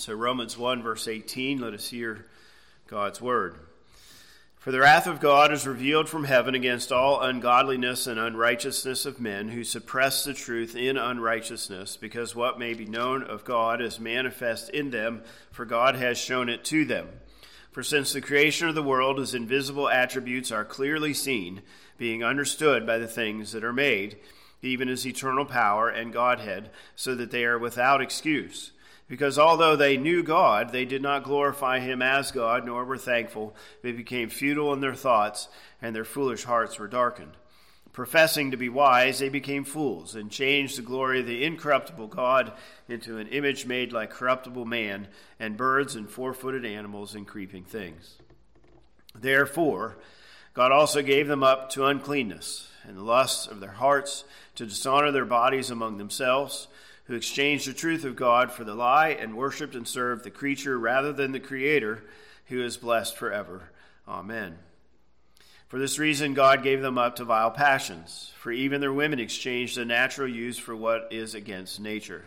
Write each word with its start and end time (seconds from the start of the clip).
And 0.00 0.04
so, 0.06 0.14
Romans 0.14 0.56
1, 0.56 0.82
verse 0.82 1.06
18, 1.06 1.60
let 1.60 1.74
us 1.74 1.90
hear 1.90 2.24
God's 2.86 3.20
word. 3.20 3.54
For 4.58 4.72
the 4.72 4.80
wrath 4.80 5.06
of 5.06 5.20
God 5.20 5.52
is 5.52 5.66
revealed 5.66 6.08
from 6.08 6.24
heaven 6.24 6.54
against 6.54 6.90
all 6.90 7.20
ungodliness 7.20 8.06
and 8.06 8.18
unrighteousness 8.18 9.04
of 9.04 9.20
men 9.20 9.50
who 9.50 9.62
suppress 9.62 10.24
the 10.24 10.32
truth 10.32 10.74
in 10.74 10.96
unrighteousness, 10.96 11.98
because 11.98 12.34
what 12.34 12.58
may 12.58 12.72
be 12.72 12.86
known 12.86 13.22
of 13.22 13.44
God 13.44 13.82
is 13.82 14.00
manifest 14.00 14.70
in 14.70 14.88
them, 14.88 15.22
for 15.50 15.66
God 15.66 15.96
has 15.96 16.16
shown 16.16 16.48
it 16.48 16.64
to 16.64 16.86
them. 16.86 17.06
For 17.70 17.82
since 17.82 18.14
the 18.14 18.22
creation 18.22 18.70
of 18.70 18.74
the 18.74 18.82
world 18.82 19.18
his 19.18 19.34
invisible 19.34 19.90
attributes 19.90 20.50
are 20.50 20.64
clearly 20.64 21.12
seen, 21.12 21.60
being 21.98 22.24
understood 22.24 22.86
by 22.86 22.96
the 22.96 23.06
things 23.06 23.52
that 23.52 23.64
are 23.64 23.70
made, 23.74 24.16
even 24.62 24.88
his 24.88 25.06
eternal 25.06 25.44
power 25.44 25.90
and 25.90 26.10
Godhead, 26.10 26.70
so 26.96 27.14
that 27.16 27.30
they 27.30 27.44
are 27.44 27.58
without 27.58 28.00
excuse. 28.00 28.72
Because 29.10 29.40
although 29.40 29.74
they 29.74 29.96
knew 29.96 30.22
God, 30.22 30.70
they 30.70 30.84
did 30.84 31.02
not 31.02 31.24
glorify 31.24 31.80
him 31.80 32.00
as 32.00 32.30
God, 32.30 32.64
nor 32.64 32.84
were 32.84 32.96
thankful. 32.96 33.56
They 33.82 33.90
became 33.90 34.30
futile 34.30 34.72
in 34.72 34.80
their 34.80 34.94
thoughts, 34.94 35.48
and 35.82 35.96
their 35.96 36.04
foolish 36.04 36.44
hearts 36.44 36.78
were 36.78 36.86
darkened. 36.86 37.32
Professing 37.92 38.52
to 38.52 38.56
be 38.56 38.68
wise, 38.68 39.18
they 39.18 39.28
became 39.28 39.64
fools, 39.64 40.14
and 40.14 40.30
changed 40.30 40.78
the 40.78 40.82
glory 40.82 41.20
of 41.20 41.26
the 41.26 41.42
incorruptible 41.42 42.06
God 42.06 42.52
into 42.88 43.18
an 43.18 43.26
image 43.26 43.66
made 43.66 43.92
like 43.92 44.10
corruptible 44.10 44.64
man, 44.64 45.08
and 45.40 45.56
birds, 45.56 45.96
and 45.96 46.08
four 46.08 46.32
footed 46.32 46.64
animals, 46.64 47.16
and 47.16 47.26
creeping 47.26 47.64
things. 47.64 48.16
Therefore, 49.12 49.98
God 50.54 50.70
also 50.70 51.02
gave 51.02 51.26
them 51.26 51.42
up 51.42 51.70
to 51.70 51.86
uncleanness, 51.86 52.70
and 52.84 52.96
the 52.96 53.02
lusts 53.02 53.48
of 53.48 53.58
their 53.58 53.72
hearts, 53.72 54.22
to 54.54 54.66
dishonor 54.66 55.10
their 55.10 55.24
bodies 55.24 55.68
among 55.68 55.98
themselves 55.98 56.68
who 57.10 57.16
exchanged 57.16 57.66
the 57.66 57.74
truth 57.74 58.04
of 58.04 58.14
God 58.14 58.52
for 58.52 58.62
the 58.62 58.72
lie 58.72 59.08
and 59.08 59.36
worshiped 59.36 59.74
and 59.74 59.86
served 59.86 60.22
the 60.22 60.30
creature 60.30 60.78
rather 60.78 61.12
than 61.12 61.32
the 61.32 61.40
Creator, 61.40 62.04
who 62.46 62.62
is 62.62 62.76
blessed 62.76 63.16
forever. 63.16 63.72
Amen. 64.06 64.56
For 65.66 65.80
this 65.80 65.98
reason, 65.98 66.34
God 66.34 66.62
gave 66.62 66.82
them 66.82 66.98
up 66.98 67.16
to 67.16 67.24
vile 67.24 67.50
passions, 67.50 68.32
for 68.38 68.52
even 68.52 68.80
their 68.80 68.92
women 68.92 69.18
exchanged 69.18 69.76
the 69.76 69.84
natural 69.84 70.28
use 70.28 70.56
for 70.56 70.76
what 70.76 71.08
is 71.10 71.34
against 71.34 71.80
nature. 71.80 72.26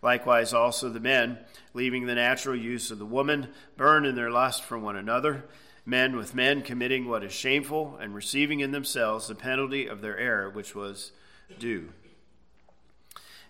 Likewise, 0.00 0.54
also 0.54 0.88
the 0.88 1.00
men, 1.00 1.36
leaving 1.74 2.06
the 2.06 2.14
natural 2.14 2.56
use 2.56 2.90
of 2.90 2.98
the 2.98 3.04
woman, 3.04 3.48
burned 3.76 4.06
in 4.06 4.14
their 4.14 4.30
lust 4.30 4.64
for 4.64 4.78
one 4.78 4.96
another, 4.96 5.44
men 5.84 6.16
with 6.16 6.34
men 6.34 6.62
committing 6.62 7.06
what 7.06 7.24
is 7.24 7.32
shameful, 7.34 7.98
and 8.00 8.14
receiving 8.14 8.60
in 8.60 8.70
themselves 8.70 9.28
the 9.28 9.34
penalty 9.34 9.86
of 9.86 10.00
their 10.00 10.16
error, 10.16 10.48
which 10.48 10.74
was 10.74 11.12
due. 11.58 11.90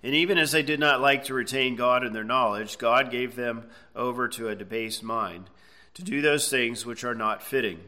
And 0.05 0.15
even 0.15 0.37
as 0.37 0.53
they 0.53 0.63
did 0.63 0.79
not 0.79 1.01
like 1.01 1.25
to 1.25 1.35
retain 1.35 1.77
God 1.77 2.05
in 2.05 2.13
their 2.13 2.23
knowledge, 2.23 2.77
God 2.77 3.11
gave 3.11 3.37
them 3.37 3.71
over 3.97 4.29
to 4.29 4.49
a 4.49 4.55
debased 4.55 5.03
mind 5.03 5.49
to 5.95 6.03
do 6.03 6.21
those 6.21 6.51
things 6.51 6.85
which 6.85 7.05
are 7.05 7.15
not 7.15 7.43
fitting, 7.43 7.81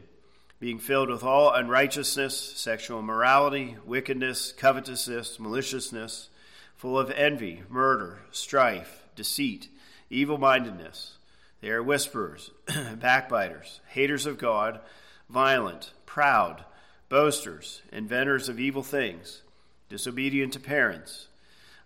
being 0.59 0.79
filled 0.79 1.11
with 1.11 1.23
all 1.23 1.53
unrighteousness, 1.53 2.35
sexual 2.35 3.01
immorality, 3.01 3.77
wickedness, 3.85 4.51
covetousness, 4.51 5.39
maliciousness, 5.39 6.29
full 6.75 6.97
of 6.97 7.11
envy, 7.11 7.61
murder, 7.69 8.17
strife, 8.31 9.03
deceit, 9.15 9.69
evil 10.09 10.39
mindedness. 10.39 11.17
They 11.61 11.69
are 11.69 11.83
whisperers, 11.83 12.49
backbiters, 12.95 13.79
haters 13.89 14.25
of 14.25 14.39
God, 14.39 14.79
violent, 15.29 15.91
proud, 16.07 16.65
boasters, 17.09 17.83
inventors 17.91 18.49
of 18.49 18.59
evil 18.59 18.81
things, 18.81 19.43
disobedient 19.87 20.53
to 20.53 20.59
parents 20.59 21.26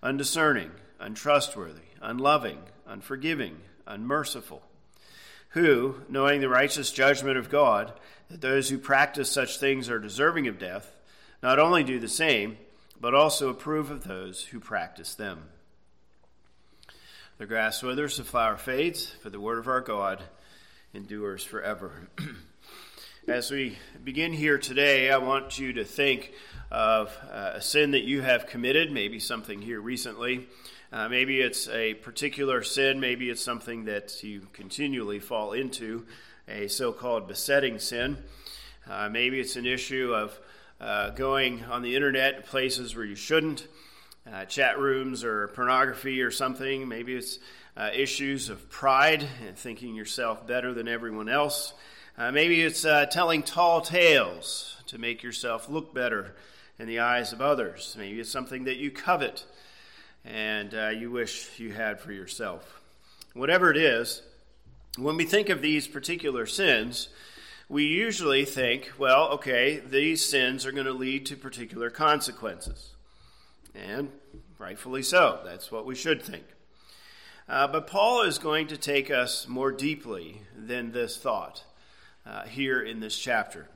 undiscerning, 0.04 0.72
untrustworthy, 1.00 1.82
unloving, 2.02 2.60
unforgiving, 2.88 3.58
unmerciful, 3.86 4.64
who, 5.50 5.96
knowing 6.10 6.42
the 6.42 6.50
righteous 6.50 6.92
judgment 6.92 7.38
of 7.38 7.50
God, 7.50 7.94
that 8.30 8.42
those 8.42 8.70
who 8.70 8.78
practice 8.78 9.30
such 9.30 9.58
things 9.58 9.90
are 9.90 10.00
deserving 10.00 10.48
of 10.48 10.60
death, 10.60 10.96
not 11.44 11.60
only 11.60 11.84
do 11.84 12.00
the 12.00 12.08
same, 12.08 12.58
but 13.00 13.14
also 13.14 13.50
approve 13.50 13.92
of 13.92 14.04
those 14.04 14.44
who 14.46 14.60
practice 14.60 15.16
them. 15.16 15.44
The 17.38 17.48
grass 17.48 17.82
withers, 17.82 18.18
the 18.18 18.24
flower 18.24 18.58
fades, 18.58 19.16
but 19.24 19.32
the 19.32 19.40
word 19.40 19.58
of 19.58 19.68
our 19.68 19.82
God 19.82 20.22
endures 20.94 21.44
forever. 21.44 22.08
As 23.28 23.50
we 23.50 23.78
begin 24.04 24.34
here 24.34 24.58
today, 24.58 25.12
I 25.12 25.18
want 25.18 25.58
you 25.58 25.74
to 25.74 25.84
think 25.84 26.34
of 26.72 27.16
uh, 27.30 27.52
a 27.56 27.62
sin 27.62 27.92
that 27.92 28.04
you 28.04 28.22
have 28.22 28.48
committed, 28.48 28.92
maybe 28.92 29.20
something 29.20 29.62
here 29.62 29.82
recently. 29.82 30.48
Uh, 30.92 31.10
maybe 31.10 31.42
it's 31.42 31.68
a 31.70 31.94
particular 31.96 32.64
sin, 32.64 33.00
maybe 33.00 33.30
it's 33.30 33.44
something 33.44 33.86
that 33.86 34.24
you 34.24 34.48
continually 34.54 35.20
fall 35.20 35.52
into, 35.52 36.06
a 36.48 36.68
so 36.68 36.94
called 36.94 37.28
besetting 37.28 37.78
sin. 37.78 38.18
Uh, 38.90 39.10
maybe 39.10 39.40
it's 39.40 39.58
an 39.58 39.66
issue 39.66 40.14
of 40.14 40.40
uh, 40.80 41.10
going 41.12 41.64
on 41.66 41.82
the 41.82 41.96
internet 41.96 42.38
to 42.38 42.50
places 42.50 42.96
where 42.96 43.06
you 43.06 43.16
shouldn't, 43.16 43.68
uh, 44.32 44.46
chat 44.46 44.80
rooms 44.80 45.24
or 45.24 45.50
pornography 45.50 46.22
or 46.22 46.32
something. 46.32 46.88
Maybe 46.88 47.16
it's 47.16 47.40
uh, 47.76 47.90
issues 47.94 48.50
of 48.50 48.70
pride 48.70 49.28
and 49.46 49.58
thinking 49.58 49.94
yourself 49.94 50.48
better 50.48 50.74
than 50.74 50.88
everyone 50.88 51.28
else. 51.28 51.74
Maybe 52.18 52.62
it's 52.62 52.84
telling 52.84 53.42
tall 53.42 53.82
tales 53.82 54.78
to 54.88 55.00
make 55.00 55.24
yourself 55.24 55.70
look 55.70 55.92
better 55.92 56.36
in 56.82 56.88
the 56.88 57.00
eyes 57.00 57.32
of 57.32 57.42
others. 57.42 57.96
Maybe 57.96 58.20
it's 58.20 58.32
something 58.32 58.64
that 58.64 58.78
you 58.78 58.90
covet 58.90 59.46
and 60.26 60.74
uh, 60.74 60.90
you 60.90 61.12
wish 61.12 61.60
you 61.60 61.72
had 61.72 62.00
for 62.00 62.12
yourself. 62.12 62.82
Whatever 63.36 63.70
it 63.70 63.78
is, 63.78 64.24
when 64.98 65.16
we 65.16 65.24
think 65.24 65.50
of 65.50 65.62
these 65.62 65.88
particular 65.88 66.48
sins, 66.48 67.10
we 67.70 67.86
usually 67.86 68.46
think, 68.46 68.94
well, 68.98 69.30
okay, 69.30 69.78
these 69.78 70.26
sins 70.26 70.66
are 70.66 70.72
going 70.72 70.88
to 70.88 70.92
lead 70.92 71.28
to 71.28 71.36
particular 71.36 71.92
consequences. 71.92 72.96
And 73.76 74.12
rightfully 74.58 75.04
so. 75.04 75.40
That's 75.46 75.72
what 75.72 75.86
we 75.86 75.94
should 75.94 76.24
think. 76.24 76.46
Uh, 77.48 77.68
but 77.68 77.86
Paul 77.86 78.24
is 78.24 78.40
going 78.40 78.68
to 78.68 78.78
take 78.78 79.12
us 79.12 79.48
more 79.48 79.72
deeply 79.72 80.42
than 80.58 80.94
this 80.94 81.16
thought 81.16 81.64
uh, 82.26 82.46
here 82.46 82.82
in 82.82 83.02
this 83.02 83.18
chapter. 83.20 83.68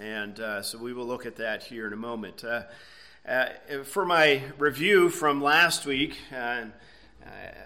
And 0.00 0.40
uh, 0.40 0.62
so 0.62 0.78
we 0.78 0.92
will 0.92 1.04
look 1.04 1.26
at 1.26 1.36
that 1.36 1.64
here 1.64 1.86
in 1.86 1.92
a 1.92 1.96
moment. 1.96 2.44
Uh, 2.44 2.62
uh 3.28 3.48
for 3.84 4.06
my 4.06 4.42
review 4.58 5.10
from 5.10 5.42
last 5.42 5.84
week, 5.84 6.16
uh, 6.34 6.64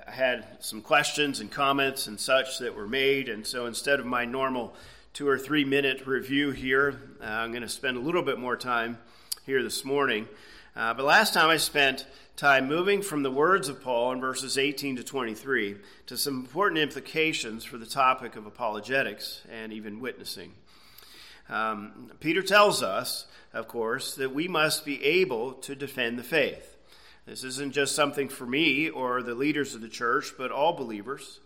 I 0.06 0.10
had 0.10 0.44
some 0.60 0.82
questions 0.82 1.40
and 1.40 1.50
comments 1.50 2.08
and 2.08 2.18
such 2.18 2.58
that 2.58 2.74
were 2.74 2.88
made. 2.88 3.28
And 3.28 3.46
so 3.46 3.66
instead 3.66 4.00
of 4.00 4.06
my 4.06 4.24
normal 4.24 4.74
two 5.12 5.28
or 5.28 5.38
three 5.38 5.64
minute 5.64 6.06
review 6.06 6.50
here, 6.50 7.00
uh, 7.22 7.26
I'm 7.26 7.52
going 7.52 7.62
to 7.62 7.68
spend 7.68 7.96
a 7.96 8.00
little 8.00 8.22
bit 8.22 8.38
more 8.38 8.56
time 8.56 8.98
here 9.46 9.62
this 9.62 9.84
morning. 9.84 10.26
but 10.74 10.98
last 10.98 11.32
time 11.32 11.48
I 11.48 11.56
spent 11.58 12.06
time 12.36 12.68
moving 12.68 13.00
from 13.02 13.22
the 13.22 13.30
words 13.30 13.68
of 13.68 13.82
Paul 13.82 14.12
in 14.12 14.20
verses 14.20 14.58
18 14.58 14.96
to 14.96 15.04
23 15.04 15.76
to 16.06 16.16
some 16.18 16.40
important 16.40 16.80
implications 16.80 17.64
for 17.64 17.78
the 17.78 17.86
topic 17.86 18.36
of 18.36 18.46
apologetics 18.46 19.42
and 19.50 19.72
even 19.72 20.00
witnessing. 20.00 20.52
Um, 21.48 22.10
Peter 22.20 22.42
tells 22.42 22.82
us, 22.82 23.26
of 23.52 23.68
course, 23.68 24.14
that 24.16 24.34
we 24.34 24.48
must 24.48 24.84
be 24.84 25.02
able 25.04 25.52
to 25.54 25.74
defend 25.74 26.18
the 26.18 26.24
faith. 26.24 26.76
This 27.26 27.44
isn't 27.44 27.72
just 27.72 27.94
something 27.94 28.28
for 28.28 28.46
me 28.46 28.88
or 28.88 29.22
the 29.22 29.34
leaders 29.34 29.74
of 29.74 29.80
the 29.80 29.88
church, 29.88 30.32
but 30.38 30.50
all 30.50 30.72
believers. 30.72 31.40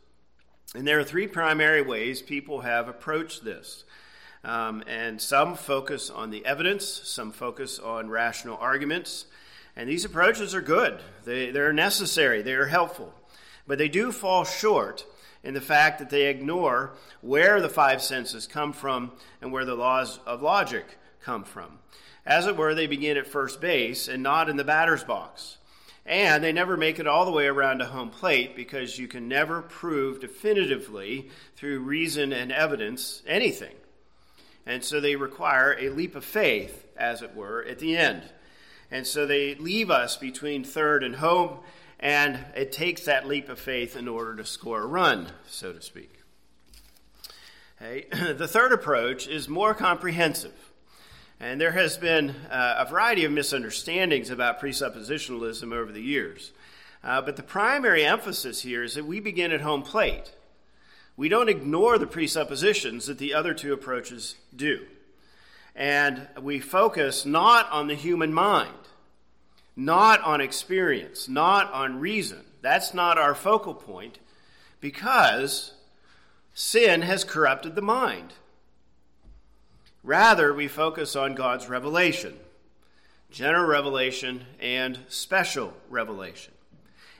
And 0.74 0.86
there 0.86 0.98
are 0.98 1.04
three 1.04 1.26
primary 1.26 1.82
ways 1.82 2.22
people 2.22 2.60
have 2.60 2.88
approached 2.88 3.44
this. 3.44 3.84
Um, 4.44 4.82
and 4.86 5.20
some 5.20 5.54
focus 5.54 6.08
on 6.08 6.30
the 6.30 6.44
evidence, 6.46 6.86
some 6.86 7.32
focus 7.32 7.78
on 7.78 8.08
rational 8.08 8.56
arguments, 8.56 9.26
and 9.76 9.88
these 9.88 10.04
approaches 10.04 10.54
are 10.54 10.62
good, 10.62 11.00
they, 11.24 11.50
they're 11.50 11.72
necessary, 11.72 12.42
they 12.42 12.54
are 12.54 12.66
helpful. 12.66 13.14
But 13.66 13.78
they 13.78 13.88
do 13.88 14.12
fall 14.12 14.44
short 14.44 15.04
in 15.42 15.54
the 15.54 15.60
fact 15.60 15.98
that 15.98 16.10
they 16.10 16.26
ignore 16.26 16.92
where 17.20 17.60
the 17.60 17.68
five 17.68 18.02
senses 18.02 18.46
come 18.46 18.72
from 18.72 19.12
and 19.40 19.52
where 19.52 19.64
the 19.64 19.74
laws 19.74 20.18
of 20.26 20.42
logic 20.42 20.98
come 21.22 21.44
from. 21.44 21.78
As 22.26 22.46
it 22.46 22.56
were, 22.56 22.74
they 22.74 22.86
begin 22.86 23.16
at 23.16 23.26
first 23.26 23.60
base 23.60 24.08
and 24.08 24.22
not 24.22 24.48
in 24.48 24.56
the 24.56 24.64
batter's 24.64 25.04
box. 25.04 25.56
And 26.06 26.42
they 26.42 26.52
never 26.52 26.76
make 26.76 26.98
it 26.98 27.06
all 27.06 27.24
the 27.24 27.30
way 27.30 27.46
around 27.46 27.78
to 27.78 27.86
home 27.86 28.10
plate 28.10 28.56
because 28.56 28.98
you 28.98 29.06
can 29.06 29.28
never 29.28 29.62
prove 29.62 30.20
definitively 30.20 31.30
through 31.56 31.80
reason 31.80 32.32
and 32.32 32.50
evidence 32.50 33.22
anything. 33.26 33.74
And 34.66 34.84
so 34.84 35.00
they 35.00 35.16
require 35.16 35.76
a 35.78 35.90
leap 35.90 36.14
of 36.14 36.24
faith, 36.24 36.86
as 36.96 37.22
it 37.22 37.34
were, 37.34 37.64
at 37.64 37.78
the 37.78 37.96
end. 37.96 38.22
And 38.90 39.06
so 39.06 39.26
they 39.26 39.54
leave 39.54 39.90
us 39.90 40.16
between 40.16 40.64
third 40.64 41.04
and 41.04 41.16
home, 41.16 41.58
and 42.00 42.38
it 42.56 42.72
takes 42.72 43.04
that 43.04 43.28
leap 43.28 43.48
of 43.48 43.58
faith 43.58 43.94
in 43.94 44.08
order 44.08 44.34
to 44.34 44.44
score 44.44 44.82
a 44.82 44.86
run, 44.86 45.28
so 45.46 45.72
to 45.72 45.80
speak. 45.80 46.20
The 47.80 48.48
third 48.48 48.72
approach 48.72 49.26
is 49.26 49.48
more 49.48 49.74
comprehensive. 49.74 50.72
And 51.38 51.58
there 51.58 51.72
has 51.72 51.96
been 51.96 52.30
uh, 52.50 52.74
a 52.78 52.90
variety 52.90 53.24
of 53.24 53.32
misunderstandings 53.32 54.28
about 54.28 54.60
presuppositionalism 54.60 55.72
over 55.72 55.90
the 55.90 56.02
years. 56.02 56.52
Uh, 57.02 57.22
but 57.22 57.36
the 57.36 57.42
primary 57.42 58.04
emphasis 58.04 58.60
here 58.60 58.82
is 58.82 58.94
that 58.94 59.06
we 59.06 59.20
begin 59.20 59.50
at 59.50 59.62
home 59.62 59.82
plate. 59.82 60.32
We 61.16 61.30
don't 61.30 61.48
ignore 61.48 61.96
the 61.96 62.06
presuppositions 62.06 63.06
that 63.06 63.16
the 63.16 63.32
other 63.32 63.54
two 63.54 63.72
approaches 63.72 64.36
do. 64.54 64.86
And 65.74 66.28
we 66.40 66.60
focus 66.60 67.24
not 67.24 67.70
on 67.70 67.86
the 67.86 67.94
human 67.94 68.34
mind, 68.34 68.74
not 69.80 70.20
on 70.22 70.42
experience, 70.42 71.26
not 71.26 71.72
on 71.72 72.00
reason. 72.00 72.44
That's 72.60 72.92
not 72.92 73.16
our 73.16 73.34
focal 73.34 73.72
point 73.72 74.18
because 74.78 75.72
sin 76.52 77.00
has 77.00 77.24
corrupted 77.24 77.74
the 77.74 77.82
mind. 77.82 78.34
Rather, 80.02 80.52
we 80.52 80.68
focus 80.68 81.16
on 81.16 81.34
God's 81.34 81.68
revelation 81.68 82.36
general 83.30 83.64
revelation 83.64 84.44
and 84.58 84.98
special 85.08 85.72
revelation. 85.88 86.52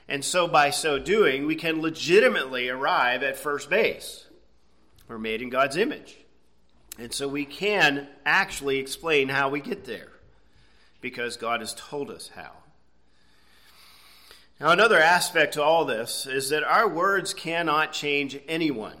And 0.09 0.25
so, 0.25 0.45
by 0.45 0.69
so 0.69 0.99
doing, 0.99 1.45
we 1.45 1.55
can 1.55 1.81
legitimately 1.81 2.67
arrive 2.67 3.23
at 3.23 3.37
first 3.37 3.69
base. 3.69 4.25
We're 5.07 5.17
made 5.17 5.41
in 5.41 5.49
God's 5.49 5.77
image. 5.77 6.17
And 6.99 7.13
so, 7.13 7.29
we 7.29 7.45
can 7.45 8.09
actually 8.25 8.79
explain 8.79 9.29
how 9.29 9.49
we 9.49 9.61
get 9.61 9.85
there 9.85 10.10
because 11.01 11.35
God 11.37 11.59
has 11.59 11.73
told 11.73 12.09
us 12.09 12.29
how. 12.35 12.51
Now, 14.59 14.69
another 14.69 14.99
aspect 14.99 15.55
to 15.55 15.63
all 15.63 15.85
this 15.85 16.27
is 16.27 16.49
that 16.49 16.63
our 16.63 16.87
words 16.87 17.33
cannot 17.33 17.93
change 17.93 18.39
anyone. 18.47 18.97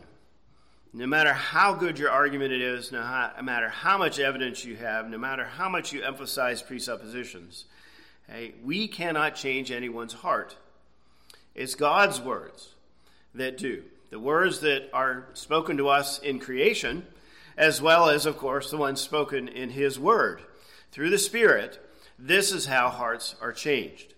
No 0.91 1.05
matter 1.05 1.31
how 1.31 1.75
good 1.75 1.99
your 1.99 2.09
argument 2.09 2.51
it 2.51 2.61
is, 2.61 2.91
no 2.91 2.99
matter 3.41 3.69
how 3.69 3.97
much 3.97 4.19
evidence 4.19 4.65
you 4.65 4.75
have, 4.75 5.07
no 5.07 5.17
matter 5.17 5.45
how 5.45 5.69
much 5.69 5.93
you 5.93 6.03
emphasize 6.03 6.61
presuppositions, 6.61 7.65
hey, 8.27 8.55
we 8.63 8.87
cannot 8.87 9.35
change 9.35 9.71
anyone's 9.71 10.13
heart. 10.13 10.57
It's 11.53 11.75
God's 11.75 12.19
words 12.19 12.73
that 13.35 13.57
do. 13.57 13.83
The 14.09 14.19
words 14.19 14.59
that 14.61 14.89
are 14.93 15.27
spoken 15.33 15.77
to 15.77 15.87
us 15.87 16.19
in 16.19 16.39
creation, 16.39 17.05
as 17.55 17.81
well 17.81 18.09
as, 18.09 18.25
of 18.25 18.37
course, 18.37 18.71
the 18.71 18.77
ones 18.77 18.99
spoken 18.99 19.47
in 19.47 19.69
His 19.69 19.99
Word. 19.99 20.41
Through 20.91 21.11
the 21.11 21.17
Spirit, 21.17 21.79
this 22.21 22.51
is 22.51 22.65
how 22.65 22.89
hearts 22.89 23.35
are 23.41 23.51
changed. 23.51 24.13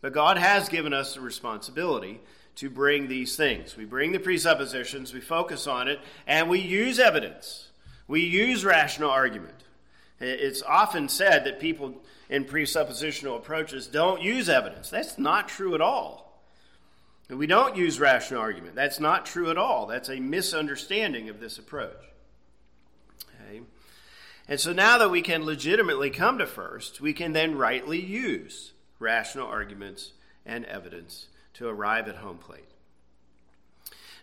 But 0.00 0.12
God 0.12 0.38
has 0.38 0.68
given 0.68 0.92
us 0.92 1.14
the 1.14 1.20
responsibility 1.20 2.20
to 2.56 2.70
bring 2.70 3.08
these 3.08 3.36
things. 3.36 3.76
We 3.76 3.84
bring 3.84 4.12
the 4.12 4.20
presuppositions, 4.20 5.12
we 5.12 5.20
focus 5.20 5.66
on 5.66 5.88
it, 5.88 6.00
and 6.26 6.48
we 6.48 6.60
use 6.60 6.98
evidence. 6.98 7.70
We 8.06 8.20
use 8.20 8.64
rational 8.64 9.10
argument. 9.10 9.54
It's 10.20 10.62
often 10.62 11.08
said 11.08 11.44
that 11.44 11.60
people 11.60 11.94
in 12.28 12.44
presuppositional 12.44 13.36
approaches 13.36 13.86
don't 13.86 14.22
use 14.22 14.48
evidence. 14.48 14.90
That's 14.90 15.18
not 15.18 15.48
true 15.48 15.74
at 15.74 15.80
all. 15.80 16.40
We 17.28 17.46
don't 17.46 17.76
use 17.76 17.98
rational 17.98 18.40
argument. 18.40 18.74
That's 18.74 19.00
not 19.00 19.26
true 19.26 19.50
at 19.50 19.56
all. 19.58 19.86
That's 19.86 20.10
a 20.10 20.20
misunderstanding 20.20 21.28
of 21.28 21.40
this 21.40 21.58
approach. 21.58 21.96
And 24.52 24.60
so 24.60 24.74
now 24.74 24.98
that 24.98 25.10
we 25.10 25.22
can 25.22 25.46
legitimately 25.46 26.10
come 26.10 26.36
to 26.36 26.46
first, 26.46 27.00
we 27.00 27.14
can 27.14 27.32
then 27.32 27.56
rightly 27.56 27.98
use 27.98 28.72
rational 28.98 29.48
arguments 29.48 30.12
and 30.44 30.66
evidence 30.66 31.28
to 31.54 31.68
arrive 31.68 32.06
at 32.06 32.16
home 32.16 32.36
plate. 32.36 32.68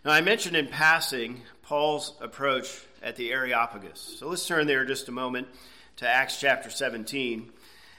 Now, 0.04 0.12
I 0.12 0.20
mentioned 0.20 0.54
in 0.54 0.68
passing 0.68 1.42
Paul's 1.62 2.12
approach 2.20 2.80
at 3.02 3.16
the 3.16 3.32
Areopagus. 3.32 4.18
So 4.20 4.28
let's 4.28 4.46
turn 4.46 4.68
there 4.68 4.84
just 4.84 5.08
a 5.08 5.10
moment 5.10 5.48
to 5.96 6.06
Acts 6.06 6.38
chapter 6.38 6.70
17 6.70 7.50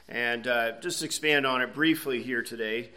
and 0.07 0.47
uh, 0.47 0.79
just 0.79 1.03
expand 1.03 1.45
on 1.45 1.61
it 1.61 1.73
briefly 1.73 2.23
here 2.23 2.43
today 2.43 2.91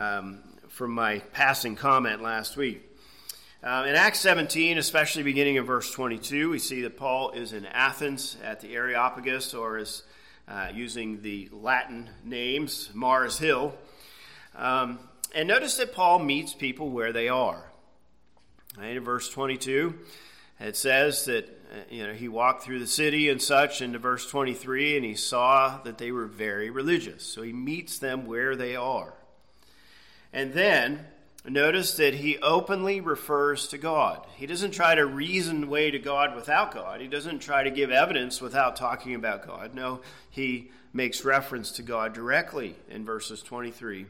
um, 0.00 0.40
from 0.66 0.90
my 0.90 1.20
passing 1.32 1.76
comment 1.76 2.22
last 2.22 2.56
week. 2.56 2.89
Uh, 3.62 3.84
in 3.86 3.94
Acts 3.94 4.20
17, 4.20 4.78
especially 4.78 5.22
beginning 5.22 5.56
in 5.56 5.64
verse 5.64 5.92
22, 5.92 6.48
we 6.48 6.58
see 6.58 6.80
that 6.80 6.96
Paul 6.96 7.32
is 7.32 7.52
in 7.52 7.66
Athens 7.66 8.38
at 8.42 8.60
the 8.60 8.74
Areopagus, 8.74 9.52
or 9.52 9.76
is 9.76 10.02
uh, 10.48 10.68
using 10.72 11.20
the 11.20 11.50
Latin 11.52 12.08
names, 12.24 12.88
Mars 12.94 13.36
Hill. 13.36 13.74
Um, 14.56 14.98
and 15.34 15.46
notice 15.46 15.76
that 15.76 15.92
Paul 15.92 16.20
meets 16.20 16.54
people 16.54 16.88
where 16.88 17.12
they 17.12 17.28
are. 17.28 17.70
Right, 18.78 18.96
in 18.96 19.04
verse 19.04 19.28
22, 19.28 19.92
it 20.58 20.74
says 20.74 21.26
that 21.26 21.44
uh, 21.44 21.80
you 21.90 22.06
know 22.06 22.14
he 22.14 22.28
walked 22.28 22.62
through 22.62 22.78
the 22.78 22.86
city 22.86 23.28
and 23.28 23.42
such. 23.42 23.82
Into 23.82 23.98
verse 23.98 24.26
23, 24.30 24.96
and 24.96 25.04
he 25.04 25.14
saw 25.14 25.82
that 25.84 25.98
they 25.98 26.12
were 26.12 26.24
very 26.24 26.70
religious. 26.70 27.26
So 27.26 27.42
he 27.42 27.52
meets 27.52 27.98
them 27.98 28.24
where 28.24 28.56
they 28.56 28.74
are. 28.74 29.12
And 30.32 30.54
then 30.54 31.04
notice 31.48 31.94
that 31.94 32.14
he 32.14 32.38
openly 32.38 33.00
refers 33.00 33.68
to 33.68 33.78
God. 33.78 34.26
He 34.36 34.46
doesn't 34.46 34.72
try 34.72 34.94
to 34.94 35.06
reason 35.06 35.70
way 35.70 35.90
to 35.90 35.98
God 35.98 36.34
without 36.34 36.72
God. 36.72 37.00
He 37.00 37.08
doesn't 37.08 37.38
try 37.40 37.62
to 37.62 37.70
give 37.70 37.90
evidence 37.90 38.40
without 38.40 38.76
talking 38.76 39.14
about 39.14 39.46
God. 39.46 39.74
No, 39.74 40.00
he 40.28 40.70
makes 40.92 41.24
reference 41.24 41.70
to 41.72 41.82
God 41.82 42.12
directly 42.12 42.76
in 42.88 43.04
verses 43.04 43.42
23 43.42 44.06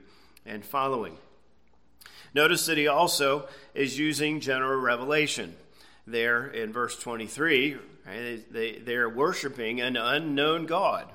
and 0.47 0.65
following. 0.65 1.17
Notice 2.35 2.67
that 2.67 2.79
he 2.79 2.89
also 2.89 3.49
is 3.75 3.99
using 3.99 4.41
general 4.41 4.81
revelation. 4.81 5.55
There 6.07 6.47
in 6.47 6.73
verse 6.73 6.99
23, 6.99 7.77
right, 8.07 8.53
they, 8.53 8.73
they 8.79 8.95
are 8.97 9.09
worshiping 9.09 9.81
an 9.81 9.97
unknown 9.97 10.67
God. 10.67 11.07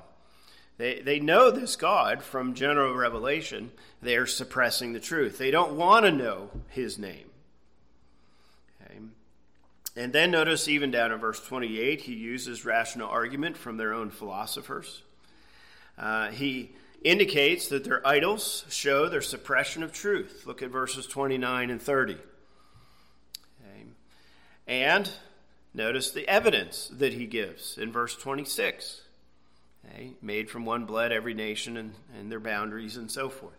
They, 0.78 1.00
they 1.00 1.20
know 1.20 1.50
this 1.50 1.74
God 1.76 2.22
from 2.22 2.54
general 2.54 2.94
revelation. 2.94 3.70
They 4.02 4.16
are 4.16 4.26
suppressing 4.26 4.92
the 4.92 5.00
truth. 5.00 5.38
They 5.38 5.50
don't 5.50 5.76
want 5.76 6.04
to 6.04 6.12
know 6.12 6.50
his 6.68 6.98
name. 6.98 7.30
Okay. 8.82 8.98
And 9.96 10.12
then 10.12 10.30
notice, 10.30 10.68
even 10.68 10.90
down 10.90 11.12
in 11.12 11.18
verse 11.18 11.40
28, 11.40 12.02
he 12.02 12.12
uses 12.12 12.66
rational 12.66 13.08
argument 13.08 13.56
from 13.56 13.78
their 13.78 13.94
own 13.94 14.10
philosophers. 14.10 15.02
Uh, 15.98 16.28
he 16.28 16.72
indicates 17.02 17.68
that 17.68 17.84
their 17.84 18.06
idols 18.06 18.64
show 18.68 19.08
their 19.08 19.22
suppression 19.22 19.82
of 19.82 19.92
truth. 19.92 20.42
Look 20.44 20.60
at 20.60 20.70
verses 20.70 21.06
29 21.06 21.70
and 21.70 21.80
30. 21.80 22.14
Okay. 22.14 22.20
And 24.66 25.10
notice 25.72 26.10
the 26.10 26.28
evidence 26.28 26.90
that 26.92 27.14
he 27.14 27.26
gives 27.26 27.78
in 27.78 27.92
verse 27.92 28.14
26. 28.14 29.02
Okay. 29.96 30.12
Made 30.20 30.50
from 30.50 30.66
one 30.66 30.84
blood, 30.84 31.10
every 31.10 31.32
nation 31.32 31.76
and, 31.76 31.94
and 32.18 32.30
their 32.30 32.40
boundaries 32.40 32.96
and 32.96 33.10
so 33.10 33.28
forth. 33.28 33.54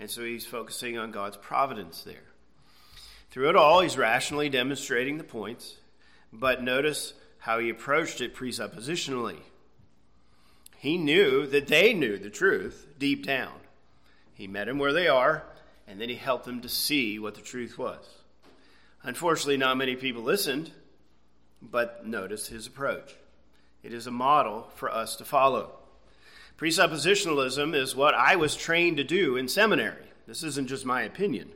And 0.00 0.10
so 0.10 0.24
he's 0.24 0.46
focusing 0.46 0.98
on 0.98 1.12
God's 1.12 1.36
providence 1.36 2.02
there. 2.02 2.24
Through 3.30 3.50
it 3.50 3.56
all, 3.56 3.80
he's 3.80 3.98
rationally 3.98 4.48
demonstrating 4.48 5.18
the 5.18 5.24
points, 5.24 5.76
but 6.32 6.62
notice 6.62 7.14
how 7.38 7.58
he 7.58 7.68
approached 7.70 8.20
it 8.20 8.34
presuppositionally. 8.34 9.38
He 10.76 10.96
knew 10.96 11.46
that 11.46 11.68
they 11.68 11.94
knew 11.94 12.18
the 12.18 12.30
truth 12.30 12.86
deep 12.98 13.26
down. 13.26 13.52
He 14.34 14.46
met 14.46 14.66
them 14.66 14.78
where 14.78 14.92
they 14.92 15.08
are, 15.08 15.44
and 15.86 16.00
then 16.00 16.08
he 16.08 16.14
helped 16.14 16.44
them 16.44 16.60
to 16.62 16.68
see 16.68 17.18
what 17.18 17.34
the 17.34 17.40
truth 17.40 17.78
was. 17.78 18.04
Unfortunately, 19.02 19.56
not 19.56 19.76
many 19.76 19.94
people 19.94 20.22
listened, 20.22 20.70
but 21.60 22.06
notice 22.06 22.48
his 22.48 22.66
approach. 22.66 23.14
It 23.88 23.94
is 23.94 24.06
a 24.06 24.10
model 24.10 24.68
for 24.74 24.90
us 24.90 25.16
to 25.16 25.24
follow. 25.24 25.70
Presuppositionalism 26.58 27.74
is 27.74 27.96
what 27.96 28.14
I 28.14 28.36
was 28.36 28.54
trained 28.54 28.98
to 28.98 29.02
do 29.02 29.38
in 29.38 29.48
seminary. 29.48 30.04
This 30.26 30.42
isn't 30.42 30.68
just 30.68 30.84
my 30.84 31.00
opinion. 31.00 31.52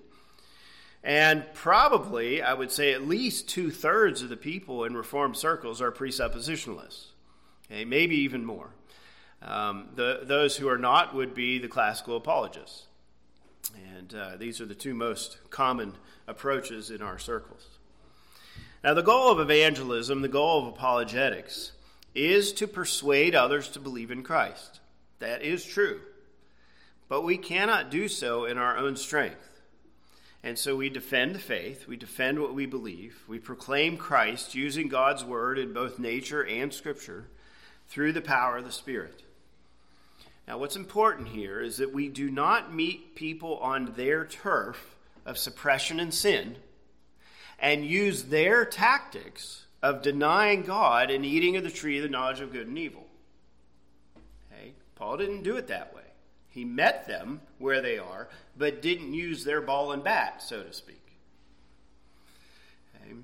And 1.04 1.44
probably, 1.52 2.40
I 2.40 2.54
would 2.54 2.72
say 2.72 2.94
at 2.94 3.06
least 3.06 3.50
two 3.50 3.70
thirds 3.70 4.22
of 4.22 4.30
the 4.30 4.38
people 4.38 4.84
in 4.84 4.96
Reformed 4.96 5.36
circles 5.36 5.82
are 5.82 5.92
presuppositionalists. 5.92 7.08
Okay, 7.70 7.84
maybe 7.84 8.16
even 8.16 8.46
more. 8.46 8.70
Um, 9.42 9.90
the, 9.94 10.20
those 10.22 10.56
who 10.56 10.70
are 10.70 10.78
not 10.78 11.14
would 11.14 11.34
be 11.34 11.58
the 11.58 11.68
classical 11.68 12.16
apologists. 12.16 12.86
And 13.94 14.14
uh, 14.14 14.36
these 14.38 14.58
are 14.58 14.66
the 14.66 14.74
two 14.74 14.94
most 14.94 15.36
common 15.50 15.96
approaches 16.26 16.90
in 16.90 17.02
our 17.02 17.18
circles. 17.18 17.68
Now, 18.82 18.94
the 18.94 19.02
goal 19.02 19.30
of 19.30 19.38
evangelism, 19.38 20.22
the 20.22 20.28
goal 20.28 20.62
of 20.62 20.74
apologetics, 20.74 21.72
is 22.14 22.52
to 22.54 22.66
persuade 22.66 23.34
others 23.34 23.68
to 23.68 23.80
believe 23.80 24.10
in 24.10 24.22
Christ. 24.22 24.80
That 25.18 25.42
is 25.42 25.64
true. 25.64 26.00
But 27.08 27.22
we 27.22 27.36
cannot 27.36 27.90
do 27.90 28.08
so 28.08 28.44
in 28.44 28.58
our 28.58 28.76
own 28.76 28.96
strength. 28.96 29.48
And 30.42 30.58
so 30.58 30.74
we 30.74 30.88
defend 30.88 31.34
the 31.34 31.40
faith, 31.40 31.86
we 31.86 31.96
defend 31.96 32.40
what 32.40 32.54
we 32.54 32.66
believe, 32.66 33.22
we 33.28 33.38
proclaim 33.38 33.96
Christ 33.96 34.56
using 34.56 34.88
God's 34.88 35.24
word 35.24 35.56
in 35.56 35.72
both 35.72 36.00
nature 36.00 36.44
and 36.44 36.72
scripture 36.72 37.28
through 37.86 38.12
the 38.12 38.20
power 38.20 38.56
of 38.56 38.64
the 38.64 38.72
Spirit. 38.72 39.22
Now, 40.48 40.58
what's 40.58 40.74
important 40.74 41.28
here 41.28 41.60
is 41.60 41.76
that 41.76 41.92
we 41.92 42.08
do 42.08 42.28
not 42.28 42.74
meet 42.74 43.14
people 43.14 43.58
on 43.58 43.92
their 43.96 44.24
turf 44.24 44.96
of 45.24 45.38
suppression 45.38 46.00
and 46.00 46.12
sin 46.12 46.56
and 47.60 47.86
use 47.86 48.24
their 48.24 48.64
tactics 48.64 49.66
of 49.82 50.02
denying 50.02 50.62
God 50.62 51.10
and 51.10 51.24
eating 51.24 51.56
of 51.56 51.64
the 51.64 51.70
tree 51.70 51.98
of 51.98 52.04
the 52.04 52.08
knowledge 52.08 52.40
of 52.40 52.52
good 52.52 52.68
and 52.68 52.78
evil. 52.78 53.06
Okay? 54.52 54.72
Paul 54.94 55.16
didn't 55.16 55.42
do 55.42 55.56
it 55.56 55.66
that 55.68 55.94
way. 55.94 56.02
He 56.48 56.64
met 56.64 57.06
them 57.06 57.40
where 57.58 57.80
they 57.80 57.98
are, 57.98 58.28
but 58.56 58.82
didn't 58.82 59.14
use 59.14 59.44
their 59.44 59.60
ball 59.60 59.92
and 59.92 60.04
bat, 60.04 60.42
so 60.42 60.62
to 60.62 60.72
speak. 60.72 61.00
Okay. 62.94 63.14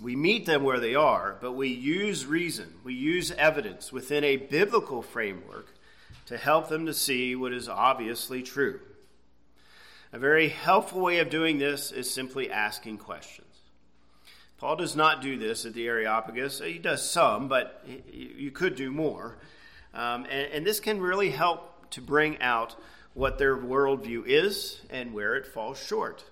We 0.00 0.14
meet 0.14 0.44
them 0.44 0.62
where 0.62 0.80
they 0.80 0.94
are, 0.94 1.38
but 1.40 1.52
we 1.52 1.68
use 1.68 2.26
reason, 2.26 2.74
we 2.84 2.94
use 2.94 3.32
evidence 3.32 3.92
within 3.92 4.24
a 4.24 4.36
biblical 4.36 5.00
framework 5.02 5.68
to 6.26 6.36
help 6.36 6.68
them 6.68 6.86
to 6.86 6.94
see 6.94 7.34
what 7.34 7.52
is 7.52 7.68
obviously 7.68 8.42
true. 8.42 8.80
A 10.12 10.18
very 10.18 10.48
helpful 10.48 11.00
way 11.00 11.18
of 11.18 11.30
doing 11.30 11.58
this 11.58 11.90
is 11.90 12.10
simply 12.10 12.50
asking 12.50 12.98
questions. 12.98 13.53
Paul 14.64 14.76
does 14.76 14.96
not 14.96 15.20
do 15.20 15.36
this 15.36 15.66
at 15.66 15.74
the 15.74 15.86
Areopagus. 15.86 16.60
He 16.60 16.78
does 16.78 17.06
some, 17.06 17.48
but 17.48 17.86
you 18.10 18.50
could 18.50 18.76
do 18.76 18.90
more. 18.90 19.36
Um, 19.92 20.24
and, 20.24 20.52
and 20.54 20.66
this 20.66 20.80
can 20.80 21.02
really 21.02 21.28
help 21.28 21.90
to 21.90 22.00
bring 22.00 22.40
out 22.40 22.74
what 23.12 23.36
their 23.36 23.54
worldview 23.54 24.22
is 24.26 24.80
and 24.88 25.12
where 25.12 25.36
it 25.36 25.46
falls 25.46 25.78
short. 25.78 26.24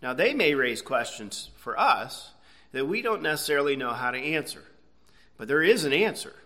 Now, 0.00 0.14
they 0.14 0.34
may 0.34 0.54
raise 0.54 0.80
questions 0.82 1.50
for 1.56 1.76
us 1.76 2.30
that 2.70 2.86
we 2.86 3.02
don't 3.02 3.22
necessarily 3.22 3.74
know 3.74 3.92
how 3.92 4.12
to 4.12 4.18
answer, 4.18 4.62
but 5.36 5.48
there 5.48 5.64
is 5.64 5.82
an 5.82 5.92
answer. 5.92 6.36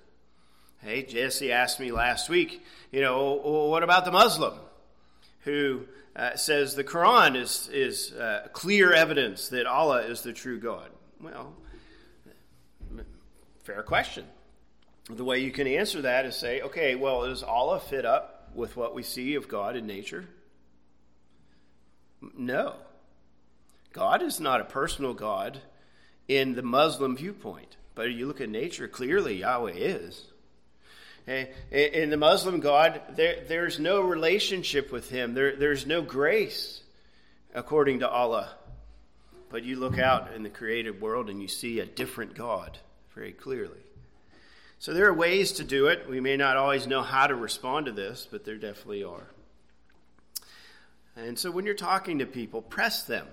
Hey, 0.80 1.02
Jesse 1.02 1.52
asked 1.52 1.78
me 1.78 1.92
last 1.92 2.30
week, 2.30 2.64
you 2.90 3.02
know, 3.02 3.34
what 3.34 3.82
about 3.82 4.06
the 4.06 4.12
Muslim 4.12 4.54
who 5.40 5.82
uh, 6.16 6.36
says 6.36 6.74
the 6.74 6.84
Quran 6.84 7.36
is, 7.36 7.68
is 7.70 8.14
uh, 8.14 8.48
clear 8.54 8.94
evidence 8.94 9.48
that 9.48 9.66
Allah 9.66 10.04
is 10.04 10.22
the 10.22 10.32
true 10.32 10.58
God? 10.58 10.88
Well, 11.22 11.54
fair 13.62 13.84
question. 13.84 14.24
The 15.08 15.24
way 15.24 15.38
you 15.38 15.52
can 15.52 15.68
answer 15.68 16.02
that 16.02 16.26
is 16.26 16.36
say, 16.36 16.62
okay, 16.62 16.96
well, 16.96 17.26
does 17.26 17.44
Allah 17.44 17.78
fit 17.78 18.04
up 18.04 18.50
with 18.54 18.76
what 18.76 18.92
we 18.92 19.04
see 19.04 19.36
of 19.36 19.48
God 19.48 19.76
in 19.76 19.86
nature? 19.86 20.24
No. 22.36 22.74
God 23.92 24.22
is 24.22 24.40
not 24.40 24.60
a 24.60 24.64
personal 24.64 25.14
God 25.14 25.60
in 26.26 26.54
the 26.54 26.62
Muslim 26.62 27.16
viewpoint. 27.16 27.76
But 27.94 28.10
you 28.10 28.26
look 28.26 28.40
at 28.40 28.48
nature, 28.48 28.88
clearly 28.88 29.38
Yahweh 29.40 29.74
is. 29.74 30.24
Eh, 31.28 31.46
in 31.70 32.10
the 32.10 32.16
Muslim 32.16 32.58
God, 32.58 33.00
there, 33.10 33.44
there's 33.46 33.78
no 33.78 34.00
relationship 34.00 34.90
with 34.90 35.08
Him, 35.08 35.34
there, 35.34 35.54
there's 35.54 35.86
no 35.86 36.02
grace 36.02 36.80
according 37.54 38.00
to 38.00 38.08
Allah. 38.08 38.50
But 39.52 39.64
you 39.64 39.78
look 39.78 39.98
out 39.98 40.32
in 40.34 40.42
the 40.42 40.48
created 40.48 41.02
world 41.02 41.28
and 41.28 41.42
you 41.42 41.46
see 41.46 41.78
a 41.78 41.84
different 41.84 42.34
God 42.34 42.78
very 43.14 43.32
clearly. 43.32 43.80
So 44.78 44.94
there 44.94 45.06
are 45.06 45.14
ways 45.14 45.52
to 45.52 45.64
do 45.64 45.88
it. 45.88 46.08
We 46.08 46.20
may 46.20 46.38
not 46.38 46.56
always 46.56 46.86
know 46.86 47.02
how 47.02 47.26
to 47.26 47.34
respond 47.34 47.84
to 47.84 47.92
this, 47.92 48.26
but 48.28 48.46
there 48.46 48.56
definitely 48.56 49.04
are. 49.04 49.28
And 51.14 51.38
so 51.38 51.50
when 51.50 51.66
you're 51.66 51.74
talking 51.74 52.18
to 52.20 52.26
people, 52.26 52.62
press 52.62 53.02
them 53.02 53.26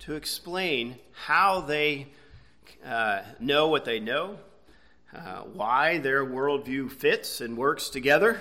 to 0.00 0.14
explain 0.14 0.96
how 1.12 1.60
they 1.60 2.08
uh, 2.84 3.22
know 3.38 3.68
what 3.68 3.84
they 3.84 4.00
know, 4.00 4.38
uh, 5.16 5.42
why 5.42 5.98
their 5.98 6.26
worldview 6.26 6.90
fits 6.90 7.40
and 7.40 7.56
works 7.56 7.90
together, 7.90 8.40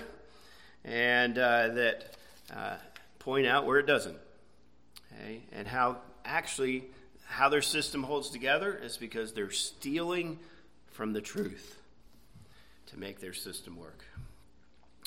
and 0.83 1.37
uh, 1.37 1.67
that 1.67 2.15
uh, 2.51 2.75
point 3.19 3.45
out 3.45 3.67
where 3.67 3.77
it 3.77 3.85
doesn't. 3.85 4.17
Okay? 5.13 5.43
And 5.51 5.67
how 5.67 5.97
actually 6.25 6.85
how 7.33 7.49
their 7.49 7.63
system 7.63 8.03
holds 8.03 8.29
together 8.29 8.79
is 8.83 8.95
because 8.95 9.33
they're 9.33 9.49
stealing 9.49 10.37
from 10.91 11.13
the 11.13 11.21
truth 11.21 11.79
to 12.85 12.99
make 12.99 13.19
their 13.19 13.33
system 13.33 13.75
work. 13.75 14.05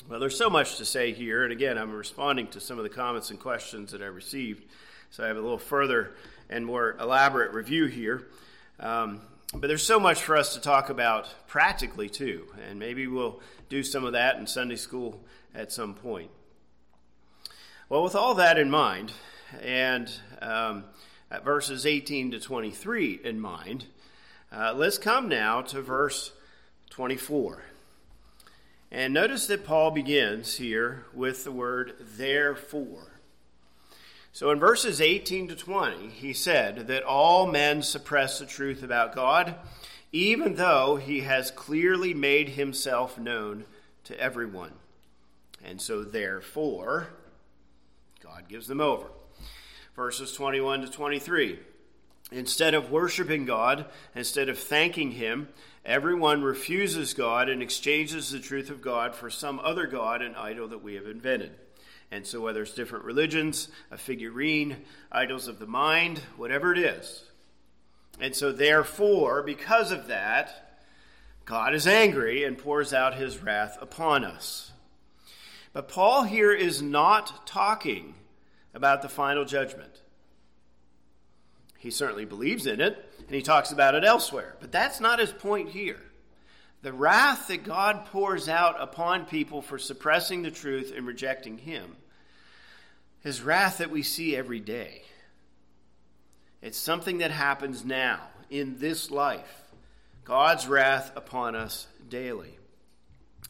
Well, 0.09 0.19
there's 0.19 0.37
so 0.37 0.49
much 0.49 0.75
to 0.77 0.85
say 0.85 1.13
here, 1.13 1.43
and 1.43 1.53
again, 1.53 1.77
I'm 1.77 1.93
responding 1.93 2.47
to 2.47 2.59
some 2.59 2.77
of 2.77 2.83
the 2.83 2.89
comments 2.89 3.29
and 3.29 3.39
questions 3.39 3.93
that 3.93 4.01
I 4.01 4.07
received, 4.07 4.65
so 5.09 5.23
I 5.23 5.27
have 5.27 5.37
a 5.37 5.41
little 5.41 5.57
further 5.57 6.11
and 6.49 6.65
more 6.65 6.97
elaborate 6.99 7.53
review 7.53 7.85
here. 7.85 8.27
Um, 8.77 9.21
but 9.53 9.67
there's 9.67 9.83
so 9.83 9.97
much 9.97 10.21
for 10.21 10.35
us 10.35 10.53
to 10.55 10.59
talk 10.59 10.89
about 10.89 11.33
practically, 11.47 12.09
too, 12.09 12.45
and 12.69 12.77
maybe 12.77 13.07
we'll 13.07 13.39
do 13.69 13.83
some 13.83 14.03
of 14.03 14.11
that 14.11 14.37
in 14.37 14.47
Sunday 14.47 14.75
school 14.75 15.23
at 15.55 15.71
some 15.71 15.93
point. 15.93 16.29
Well, 17.87 18.03
with 18.03 18.15
all 18.15 18.35
that 18.35 18.59
in 18.59 18.69
mind, 18.69 19.13
and 19.61 20.11
um, 20.41 20.83
verses 21.43 21.85
18 21.85 22.31
to 22.31 22.39
23 22.39 23.21
in 23.23 23.39
mind, 23.39 23.85
uh, 24.51 24.73
let's 24.75 24.97
come 24.97 25.27
now 25.27 25.61
to 25.61 25.81
verse 25.81 26.31
24. 26.89 27.63
And 28.91 29.13
notice 29.13 29.47
that 29.47 29.65
Paul 29.65 29.91
begins 29.91 30.55
here 30.55 31.05
with 31.13 31.43
the 31.43 31.51
word 31.51 31.95
therefore. 31.99 33.11
So 34.31 34.51
in 34.51 34.59
verses 34.59 35.01
18 35.01 35.49
to 35.49 35.55
20, 35.55 36.09
he 36.09 36.31
said 36.31 36.87
that 36.87 37.03
all 37.03 37.47
men 37.47 37.81
suppress 37.81 38.39
the 38.39 38.45
truth 38.45 38.83
about 38.83 39.15
God, 39.15 39.55
even 40.11 40.55
though 40.55 40.95
he 40.95 41.21
has 41.21 41.51
clearly 41.51 42.13
made 42.13 42.49
himself 42.49 43.17
known 43.17 43.65
to 44.05 44.19
everyone. 44.19 44.73
And 45.65 45.81
so, 45.81 46.03
therefore, 46.03 47.09
God 48.23 48.47
gives 48.47 48.67
them 48.67 48.79
over. 48.79 49.07
Verses 49.97 50.31
21 50.33 50.81
to 50.81 50.91
23. 50.91 51.57
Instead 52.31 52.75
of 52.75 52.91
worshiping 52.91 53.45
God, 53.45 53.87
instead 54.13 54.47
of 54.47 54.59
thanking 54.59 55.09
Him, 55.09 55.47
everyone 55.83 56.43
refuses 56.43 57.15
God 57.15 57.49
and 57.49 57.63
exchanges 57.63 58.29
the 58.29 58.39
truth 58.39 58.69
of 58.69 58.79
God 58.79 59.15
for 59.15 59.31
some 59.31 59.59
other 59.59 59.87
God 59.87 60.21
and 60.21 60.35
idol 60.35 60.67
that 60.67 60.83
we 60.83 60.93
have 60.93 61.07
invented. 61.07 61.49
And 62.11 62.27
so, 62.27 62.39
whether 62.41 62.61
it's 62.61 62.75
different 62.75 63.05
religions, 63.05 63.69
a 63.89 63.97
figurine, 63.97 64.77
idols 65.11 65.47
of 65.47 65.57
the 65.57 65.65
mind, 65.65 66.19
whatever 66.37 66.71
it 66.71 66.77
is. 66.77 67.23
And 68.19 68.35
so, 68.35 68.51
therefore, 68.51 69.41
because 69.41 69.91
of 69.91 70.09
that, 70.09 70.79
God 71.43 71.73
is 71.73 71.87
angry 71.87 72.43
and 72.43 72.55
pours 72.55 72.93
out 72.93 73.15
his 73.15 73.41
wrath 73.41 73.79
upon 73.81 74.23
us. 74.23 74.71
But 75.73 75.87
Paul 75.87 76.21
here 76.21 76.53
is 76.53 76.83
not 76.83 77.47
talking 77.47 78.13
about 78.77 79.01
the 79.01 79.09
final 79.09 79.43
judgment. 79.43 79.91
He 81.77 81.91
certainly 81.91 82.25
believes 82.25 82.65
in 82.65 82.79
it, 82.79 83.03
and 83.19 83.35
he 83.35 83.41
talks 83.41 83.71
about 83.71 83.95
it 83.95 84.05
elsewhere. 84.05 84.55
But 84.61 84.71
that's 84.71 85.01
not 85.01 85.19
his 85.19 85.33
point 85.33 85.69
here. 85.69 85.99
The 86.83 86.93
wrath 86.93 87.47
that 87.47 87.63
God 87.63 88.05
pours 88.05 88.47
out 88.47 88.79
upon 88.79 89.25
people 89.25 89.61
for 89.61 89.79
suppressing 89.79 90.43
the 90.43 90.51
truth 90.51 90.93
and 90.95 91.07
rejecting 91.07 91.57
Him 91.57 91.95
is 93.23 93.41
wrath 93.41 93.79
that 93.79 93.89
we 93.89 94.03
see 94.03 94.35
every 94.35 94.59
day. 94.59 95.01
It's 96.61 96.77
something 96.77 97.17
that 97.17 97.31
happens 97.31 97.83
now, 97.83 98.21
in 98.49 98.77
this 98.79 99.09
life. 99.09 99.63
God's 100.23 100.67
wrath 100.67 101.11
upon 101.15 101.55
us 101.55 101.87
daily. 102.09 102.57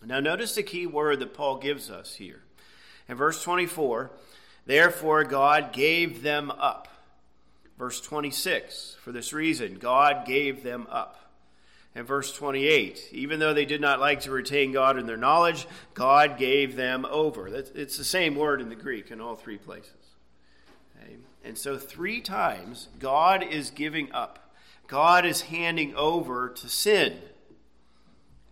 Now, 0.06 0.20
notice 0.20 0.56
the 0.56 0.64
key 0.64 0.88
word 0.88 1.20
that 1.20 1.34
Paul 1.34 1.58
gives 1.58 1.90
us 1.90 2.16
here. 2.16 2.42
In 3.10 3.18
verse 3.18 3.42
24, 3.44 4.12
therefore 4.68 5.24
God 5.24 5.74
gave 5.74 6.22
them 6.22 6.52
up. 6.52 6.88
Verse 7.80 8.00
26, 8.02 8.98
for 9.02 9.12
this 9.12 9.34
reason, 9.34 9.76
God 9.76 10.26
gave 10.26 10.64
them 10.64 10.88
up. 10.90 11.28
And 11.98 12.06
verse 12.06 12.32
28 12.32 13.10
even 13.12 13.40
though 13.40 13.56
they 13.56 13.66
did 13.66 13.82
not 13.82 14.00
like 14.00 14.22
to 14.22 14.32
retain 14.32 14.72
God 14.72 15.00
in 15.00 15.08
their 15.08 15.18
knowledge, 15.18 15.68
God 15.96 16.38
gave 16.38 16.76
them 16.76 17.08
over. 17.10 17.48
It's 17.48 17.98
the 17.98 18.04
same 18.04 18.36
word 18.36 18.62
in 18.62 18.70
the 18.70 18.76
Greek 18.76 19.10
in 19.10 19.20
all 19.20 19.36
three 19.36 19.58
places. 19.58 19.94
Okay? 20.96 21.16
And 21.44 21.58
so, 21.58 21.76
three 21.76 22.22
times, 22.22 22.90
God 23.00 23.42
is 23.44 23.72
giving 23.72 24.12
up. 24.12 24.54
God 24.88 25.26
is 25.26 25.42
handing 25.42 25.96
over 25.96 26.50
to 26.50 26.70
sin 26.70 27.18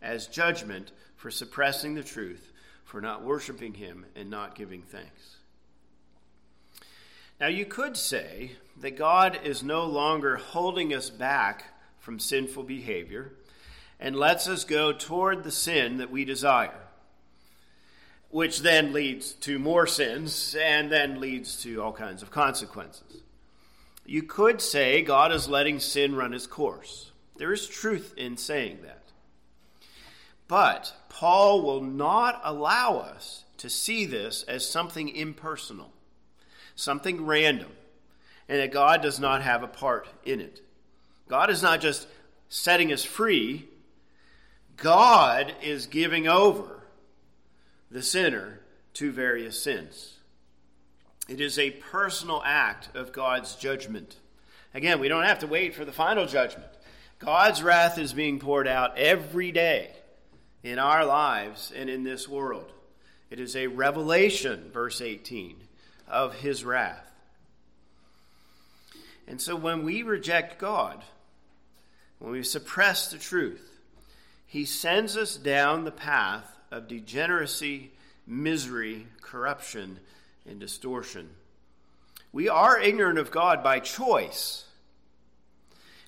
as 0.01 0.27
judgment 0.27 0.91
for 1.15 1.29
suppressing 1.29 1.95
the 1.95 2.03
truth, 2.03 2.51
for 2.83 2.99
not 2.99 3.23
worshiping 3.23 3.75
Him, 3.75 4.05
and 4.15 4.29
not 4.29 4.55
giving 4.55 4.81
thanks. 4.81 5.34
Now, 7.39 7.47
you 7.47 7.65
could 7.65 7.97
say 7.97 8.51
that 8.79 8.97
God 8.97 9.39
is 9.43 9.61
no 9.61 9.85
longer 9.85 10.37
holding 10.37 10.93
us 10.93 11.09
back 11.09 11.65
from 11.99 12.19
sinful 12.19 12.63
behavior 12.63 13.33
and 13.99 14.15
lets 14.15 14.47
us 14.47 14.63
go 14.63 14.93
toward 14.93 15.43
the 15.43 15.51
sin 15.51 15.97
that 15.97 16.11
we 16.11 16.23
desire, 16.23 16.87
which 18.29 18.61
then 18.61 18.93
leads 18.93 19.33
to 19.33 19.59
more 19.59 19.87
sins 19.87 20.55
and 20.59 20.91
then 20.91 21.19
leads 21.19 21.61
to 21.63 21.81
all 21.81 21.93
kinds 21.93 22.21
of 22.21 22.31
consequences. 22.31 23.21
You 24.05 24.23
could 24.23 24.61
say 24.61 25.01
God 25.01 25.31
is 25.31 25.49
letting 25.49 25.79
sin 25.79 26.15
run 26.15 26.33
its 26.33 26.47
course. 26.47 27.11
There 27.37 27.51
is 27.51 27.67
truth 27.67 28.13
in 28.15 28.37
saying 28.37 28.79
that. 28.83 29.01
But 30.47 30.93
Paul 31.09 31.63
will 31.63 31.81
not 31.81 32.39
allow 32.43 32.97
us 32.97 33.45
to 33.57 33.69
see 33.69 34.05
this 34.05 34.43
as 34.43 34.69
something 34.69 35.09
impersonal, 35.09 35.91
something 36.75 37.25
random, 37.25 37.71
and 38.47 38.59
that 38.59 38.71
God 38.71 39.01
does 39.01 39.19
not 39.19 39.41
have 39.41 39.63
a 39.63 39.67
part 39.67 40.07
in 40.23 40.39
it. 40.39 40.61
God 41.27 41.49
is 41.49 41.63
not 41.63 41.81
just 41.81 42.07
setting 42.49 42.93
us 42.93 43.03
free, 43.03 43.67
God 44.77 45.53
is 45.63 45.87
giving 45.87 46.27
over 46.27 46.83
the 47.89 48.03
sinner 48.03 48.59
to 48.93 49.11
various 49.11 49.61
sins. 49.61 50.13
It 51.27 51.41
is 51.41 51.57
a 51.57 51.71
personal 51.71 52.41
act 52.45 52.95
of 52.95 53.11
God's 53.11 53.55
judgment. 53.55 54.17
Again, 54.73 54.99
we 54.99 55.07
don't 55.07 55.23
have 55.23 55.39
to 55.39 55.47
wait 55.47 55.73
for 55.73 55.85
the 55.85 55.91
final 55.91 56.25
judgment. 56.25 56.67
God's 57.19 57.63
wrath 57.63 57.97
is 57.97 58.13
being 58.13 58.39
poured 58.39 58.67
out 58.67 58.97
every 58.97 59.51
day 59.51 59.91
in 60.63 60.77
our 60.77 61.05
lives 61.05 61.71
and 61.75 61.89
in 61.89 62.03
this 62.03 62.27
world. 62.27 62.71
It 63.29 63.39
is 63.39 63.55
a 63.55 63.67
revelation, 63.67 64.69
verse 64.71 65.01
18, 65.01 65.55
of 66.07 66.35
his 66.35 66.63
wrath. 66.63 67.11
And 69.27 69.41
so 69.41 69.55
when 69.55 69.83
we 69.83 70.03
reject 70.03 70.59
God, 70.59 71.03
when 72.19 72.31
we 72.31 72.43
suppress 72.43 73.09
the 73.09 73.17
truth, 73.17 73.79
he 74.45 74.65
sends 74.65 75.17
us 75.17 75.35
down 75.35 75.83
the 75.83 75.91
path 75.91 76.45
of 76.71 76.87
degeneracy, 76.87 77.91
misery, 78.27 79.07
corruption, 79.21 79.99
and 80.47 80.59
distortion. 80.59 81.29
We 82.31 82.49
are 82.49 82.79
ignorant 82.79 83.17
of 83.17 83.31
God 83.31 83.63
by 83.63 83.79
choice. 83.79 84.65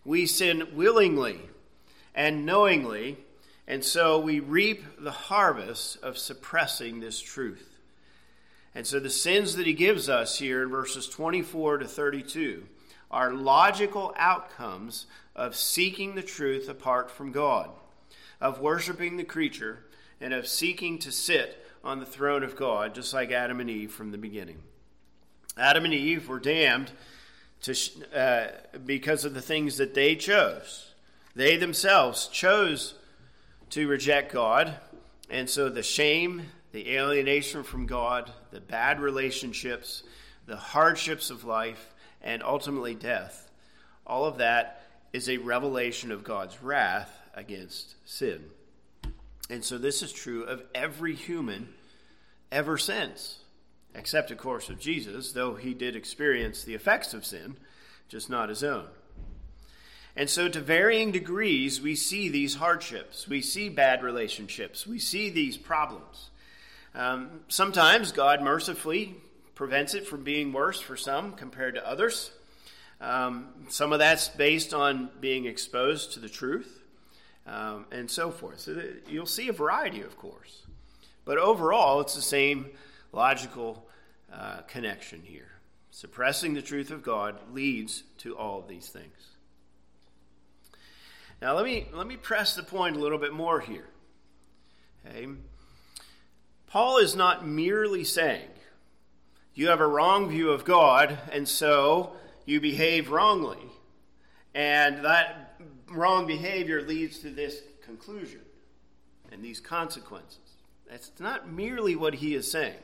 We 0.06 0.26
sin 0.26 0.76
willingly 0.76 1.42
and 2.14 2.46
knowingly, 2.46 3.18
and 3.68 3.84
so 3.84 4.20
we 4.20 4.40
reap 4.40 4.84
the 5.00 5.12
harvest 5.12 6.02
of 6.04 6.18
suppressing 6.18 7.00
this 7.00 7.20
truth. 7.20 7.77
And 8.78 8.86
so 8.86 9.00
the 9.00 9.10
sins 9.10 9.56
that 9.56 9.66
he 9.66 9.74
gives 9.74 10.08
us 10.08 10.38
here 10.38 10.62
in 10.62 10.70
verses 10.70 11.10
24 11.10 11.80
to 11.80 11.88
32 11.88 12.64
are 13.10 13.34
logical 13.34 14.14
outcomes 14.16 15.08
of 15.36 15.56
seeking 15.56 16.14
the 16.14 16.22
truth 16.22 16.70
apart 16.70 17.10
from 17.10 17.32
God, 17.32 17.72
of 18.40 18.60
worshiping 18.60 19.18
the 19.18 19.24
creature, 19.24 19.80
and 20.22 20.32
of 20.32 20.48
seeking 20.48 21.00
to 21.00 21.12
sit 21.12 21.66
on 21.84 22.00
the 22.00 22.06
throne 22.06 22.44
of 22.44 22.56
God, 22.56 22.94
just 22.94 23.16
like 23.16 23.32
Adam 23.32 23.60
and 23.60 23.70
Eve 23.72 23.92
from 23.92 24.12
the 24.12 24.18
beginning. 24.20 24.60
Adam 25.58 25.84
and 25.84 25.94
Eve 25.96 26.30
were 26.30 26.40
damned 26.40 26.92
to, 27.62 27.76
uh, 28.16 28.78
because 28.86 29.26
of 29.26 29.34
the 29.34 29.42
things 29.42 29.78
that 29.78 29.96
they 29.96 30.16
chose. 30.16 30.94
They 31.36 31.58
themselves 31.58 32.28
chose 32.28 32.94
to 33.72 33.88
reject 33.88 34.32
God, 34.32 34.76
and 35.32 35.50
so 35.50 35.68
the 35.68 35.82
shame, 35.82 36.52
the 36.78 36.96
alienation 36.96 37.64
from 37.64 37.88
God, 37.88 38.32
the 38.52 38.62
bad 38.62 39.00
relationships, 39.00 40.04
the 40.46 40.58
hardships 40.58 41.32
of 41.32 41.44
life, 41.44 41.96
and 42.22 42.44
ultimately 42.44 42.94
death, 42.94 43.50
all 44.06 44.26
of 44.26 44.38
that 44.38 44.84
is 45.12 45.28
a 45.28 45.38
revelation 45.38 46.12
of 46.12 46.24
God's 46.24 46.62
wrath 46.62 47.10
against 47.34 47.96
sin. 48.08 48.44
And 49.50 49.66
so 49.66 49.80
this 49.80 50.04
is 50.04 50.12
true 50.14 50.44
of 50.44 50.62
every 50.76 51.16
human 51.16 51.70
ever 52.52 52.78
since, 52.78 53.40
except, 53.96 54.30
of 54.30 54.38
course, 54.38 54.70
of 54.70 54.80
Jesus, 54.80 55.32
though 55.32 55.56
he 55.56 55.74
did 55.74 55.96
experience 55.96 56.64
the 56.64 56.76
effects 56.76 57.12
of 57.16 57.26
sin, 57.26 57.58
just 58.08 58.30
not 58.30 58.50
his 58.50 58.64
own. 58.64 58.86
And 60.16 60.30
so, 60.30 60.48
to 60.48 60.62
varying 60.62 61.12
degrees, 61.12 61.82
we 61.82 61.96
see 61.96 62.30
these 62.30 62.54
hardships. 62.54 63.28
We 63.28 63.42
see 63.42 63.68
bad 63.68 64.04
relationships. 64.04 64.86
We 64.86 65.00
see 65.00 65.32
these 65.32 65.58
problems. 65.58 66.30
Um, 66.98 67.42
sometimes 67.48 68.12
God 68.12 68.42
mercifully 68.42 69.16
prevents 69.54 69.94
it 69.94 70.08
from 70.08 70.24
being 70.24 70.52
worse 70.52 70.82
for 70.82 70.98
some 70.98 71.34
compared 71.34 71.76
to 71.76 71.88
others. 71.88 72.32
Um, 73.00 73.50
some 73.70 73.94
of 73.94 74.00
that's 74.00 74.30
based 74.30 74.74
on 74.74 75.12
being 75.22 75.46
exposed 75.46 76.14
to 76.14 76.20
the 76.20 76.28
truth 76.28 76.82
um, 77.46 77.86
and 77.92 78.10
so 78.10 78.32
forth. 78.32 78.62
So 78.62 78.82
you'll 79.08 79.28
see 79.28 79.48
a 79.48 79.54
variety, 79.54 80.02
of 80.02 80.18
course. 80.18 80.64
But 81.24 81.38
overall, 81.38 82.02
it's 82.02 82.16
the 82.16 82.22
same 82.24 82.72
logical 83.12 83.88
uh, 84.34 84.62
connection 84.68 85.22
here. 85.22 85.52
Suppressing 85.92 86.56
the 86.56 86.64
truth 86.64 86.90
of 86.90 87.04
God 87.04 87.38
leads 87.54 88.02
to 88.20 88.36
all 88.36 88.58
of 88.58 88.68
these 88.68 88.90
things. 88.90 89.36
Now, 91.44 91.54
let 91.54 91.66
me, 91.66 91.88
let 91.94 92.08
me 92.08 92.18
press 92.18 92.56
the 92.56 92.64
point 92.64 92.96
a 92.96 93.00
little 93.00 93.20
bit 93.20 93.34
more 93.34 93.60
here. 93.60 93.88
Okay? 95.06 95.28
Paul 96.78 97.00
is 97.00 97.16
not 97.16 97.44
merely 97.44 98.04
saying 98.04 98.50
you 99.56 99.70
have 99.70 99.80
a 99.80 99.88
wrong 99.88 100.30
view 100.30 100.52
of 100.52 100.64
God, 100.64 101.18
and 101.32 101.48
so 101.48 102.12
you 102.46 102.62
behave 102.62 103.10
wrongly, 103.10 103.72
and 104.54 105.04
that 105.04 105.60
wrong 105.90 106.28
behavior 106.28 106.84
leads 106.84 107.18
to 107.22 107.32
this 107.32 107.64
conclusion 107.84 108.42
and 109.32 109.44
these 109.44 109.60
consequences. 109.60 110.38
That's 110.88 111.10
not 111.20 111.52
merely 111.52 111.96
what 111.96 112.14
he 112.14 112.36
is 112.36 112.52
saying. 112.52 112.78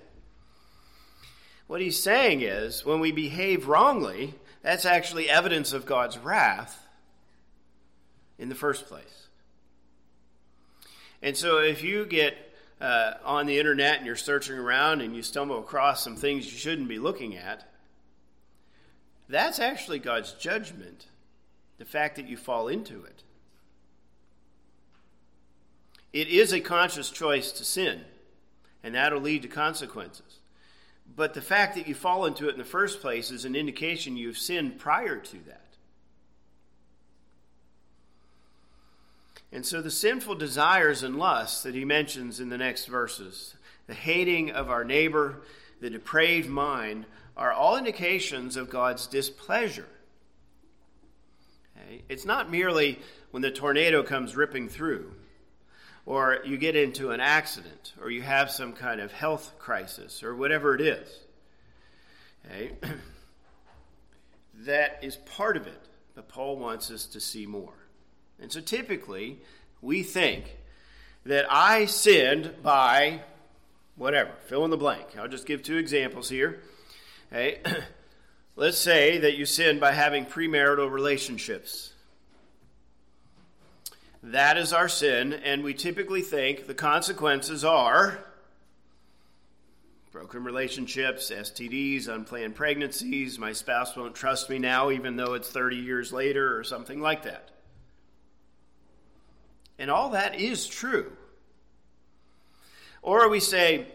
What 1.67 1.79
he's 1.79 2.01
saying 2.01 2.41
is 2.41 2.83
when 2.83 2.99
we 2.99 3.11
behave 3.11 3.67
wrongly, 3.67 4.33
that's 4.63 4.87
actually 4.87 5.29
evidence 5.29 5.71
of 5.71 5.85
God's 5.85 6.17
wrath 6.17 6.87
in 8.39 8.49
the 8.49 8.55
first 8.55 8.87
place. 8.87 9.27
And 11.21 11.37
so 11.37 11.59
if 11.59 11.83
you 11.83 12.07
get 12.07 12.52
uh, 12.83 13.13
on 13.23 13.45
the 13.45 13.57
internet 13.57 13.97
and 13.97 14.05
you're 14.05 14.17
searching 14.17 14.57
around 14.57 14.99
and 14.99 15.15
you 15.15 15.23
stumble 15.23 15.57
across 15.57 16.03
some 16.03 16.17
things 16.17 16.45
you 16.45 16.57
shouldn't 16.57 16.89
be 16.89 16.99
looking 16.99 17.37
at, 17.37 17.63
that's 19.29 19.57
actually 19.57 19.99
God's 19.99 20.33
judgment, 20.33 21.07
the 21.77 21.85
fact 21.85 22.17
that 22.17 22.27
you 22.27 22.35
fall 22.35 22.67
into 22.67 23.05
it. 23.05 23.23
It 26.11 26.27
is 26.27 26.51
a 26.51 26.59
conscious 26.59 27.09
choice 27.09 27.53
to 27.53 27.63
sin, 27.63 28.01
and 28.83 28.95
that'll 28.95 29.21
lead 29.21 29.43
to 29.43 29.47
consequences. 29.47 30.39
But 31.15 31.33
the 31.33 31.41
fact 31.41 31.75
that 31.75 31.87
you 31.87 31.95
fall 31.95 32.25
into 32.25 32.49
it 32.49 32.51
in 32.51 32.57
the 32.57 32.65
first 32.65 32.99
place 32.99 33.31
is 33.31 33.45
an 33.45 33.55
indication 33.55 34.17
you've 34.17 34.37
sinned 34.37 34.77
prior 34.77 35.17
to 35.17 35.37
that. 35.47 35.62
And 39.53 39.65
so 39.65 39.81
the 39.81 39.91
sinful 39.91 40.35
desires 40.35 41.03
and 41.03 41.17
lusts 41.17 41.63
that 41.63 41.75
he 41.75 41.85
mentions 41.85 42.39
in 42.39 42.49
the 42.49 42.57
next 42.57 42.87
verses, 42.87 43.55
the 43.87 43.93
hating 43.93 44.51
of 44.51 44.69
our 44.69 44.83
neighbor, 44.83 45.43
the 45.79 45.89
depraved 45.89 46.49
mind, 46.49 47.05
are 47.37 47.53
all 47.53 47.77
indications 47.77 48.57
of 48.57 48.69
God's 48.69 49.07
displeasure. 49.07 49.87
Okay? 51.77 52.03
It's 52.09 52.25
not 52.25 52.51
merely 52.51 52.99
when 53.31 53.41
the 53.41 53.51
tornado 53.51 54.03
comes 54.03 54.35
ripping 54.35 54.69
through 54.69 55.13
or 56.05 56.39
you 56.43 56.57
get 56.57 56.75
into 56.75 57.11
an 57.11 57.19
accident, 57.19 57.93
or 58.01 58.11
you 58.11 58.21
have 58.21 58.51
some 58.51 58.73
kind 58.73 58.99
of 58.99 59.11
health 59.11 59.53
crisis, 59.57 60.21
or 60.21 60.35
whatever 60.35 60.75
it 60.75 60.81
is. 60.81 61.19
Okay? 62.45 62.73
that 64.65 64.99
is 65.01 65.15
part 65.15 65.55
of 65.55 65.65
it, 65.65 65.87
but 66.13 66.27
Paul 66.27 66.57
wants 66.57 66.91
us 66.91 67.05
to 67.07 67.21
see 67.21 67.45
more. 67.45 67.82
And 68.39 68.51
so 68.51 68.61
typically, 68.61 69.39
we 69.81 70.03
think 70.03 70.57
that 71.25 71.45
I 71.49 71.85
sinned 71.85 72.55
by 72.61 73.21
whatever, 73.95 74.31
fill 74.47 74.65
in 74.65 74.71
the 74.71 74.77
blank. 74.77 75.17
I'll 75.17 75.27
just 75.27 75.45
give 75.45 75.63
two 75.63 75.77
examples 75.77 76.29
here. 76.29 76.61
Okay? 77.31 77.59
Let's 78.55 78.77
say 78.77 79.19
that 79.19 79.37
you 79.37 79.45
sin 79.45 79.79
by 79.79 79.93
having 79.93 80.25
premarital 80.25 80.91
relationships. 80.91 81.93
That 84.21 84.57
is 84.57 84.71
our 84.71 84.87
sin, 84.87 85.33
and 85.33 85.63
we 85.63 85.73
typically 85.73 86.21
think 86.21 86.67
the 86.67 86.73
consequences 86.73 87.65
are 87.65 88.23
broken 90.13 90.43
relationships, 90.43 91.31
STDs, 91.31 92.07
unplanned 92.07 92.53
pregnancies, 92.53 93.39
my 93.39 93.51
spouse 93.51 93.95
won't 93.95 94.13
trust 94.13 94.47
me 94.47 94.59
now, 94.59 94.91
even 94.91 95.15
though 95.15 95.33
it's 95.33 95.49
30 95.49 95.77
years 95.77 96.13
later, 96.13 96.55
or 96.55 96.63
something 96.63 97.01
like 97.01 97.23
that. 97.23 97.49
And 99.83 99.91
all 99.91 100.11
that 100.11 100.39
is 100.39 100.65
true. 100.65 101.11
Or 103.01 103.27
we 103.27 103.41
say, 103.41 103.85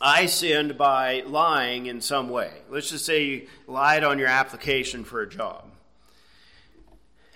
I 0.00 0.26
sinned 0.26 0.76
by 0.76 1.22
lying 1.24 1.86
in 1.86 2.00
some 2.00 2.28
way. 2.28 2.50
Let's 2.68 2.90
just 2.90 3.06
say 3.06 3.24
you 3.24 3.46
lied 3.68 4.02
on 4.02 4.18
your 4.18 4.26
application 4.26 5.04
for 5.04 5.22
a 5.22 5.28
job. 5.28 5.70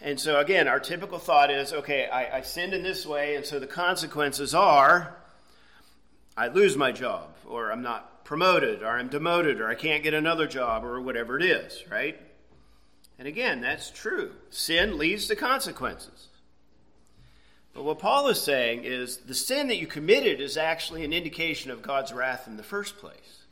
And 0.03 0.19
so, 0.19 0.41
again, 0.41 0.67
our 0.67 0.81
typical 0.81 1.21
thought 1.21 1.53
is 1.53 1.73
okay, 1.73 2.09
I, 2.09 2.39
I 2.39 2.41
sinned 2.41 2.75
in 2.75 2.83
this 2.83 3.07
way, 3.07 3.37
and 3.37 3.47
so 3.47 3.61
the 3.61 3.69
consequences 3.69 4.53
are 4.53 5.17
I 6.37 6.49
lose 6.49 6.77
my 6.77 6.91
job, 6.91 7.37
or 7.47 7.71
I'm 7.71 7.83
not 7.83 8.25
promoted, 8.25 8.83
or 8.83 8.99
I'm 8.99 9.11
demoted, 9.11 9.61
or 9.61 9.69
I 9.69 9.77
can't 9.77 10.03
get 10.03 10.13
another 10.13 10.49
job, 10.49 10.85
or 10.85 11.01
whatever 11.01 11.39
it 11.39 11.45
is, 11.45 11.85
right? 11.89 12.21
And 13.17 13.29
again, 13.29 13.61
that's 13.61 13.93
true. 13.93 14.33
Sin 14.51 14.99
leads 14.99 15.29
to 15.29 15.37
consequences. 15.37 16.31
But 17.77 17.85
what 17.85 17.99
Paul 17.99 18.29
is 18.29 18.41
saying 18.41 18.85
is 18.85 19.19
the 19.19 19.35
sin 19.35 19.69
that 19.69 19.77
you 19.77 19.87
committed 19.87 20.41
is 20.41 20.57
actually 20.57 21.05
an 21.05 21.13
indication 21.13 21.71
of 21.71 21.83
God's 21.83 22.11
wrath 22.11 22.47
in 22.47 22.57
the 22.57 22.63
first 22.63 22.97
place. 22.97 23.45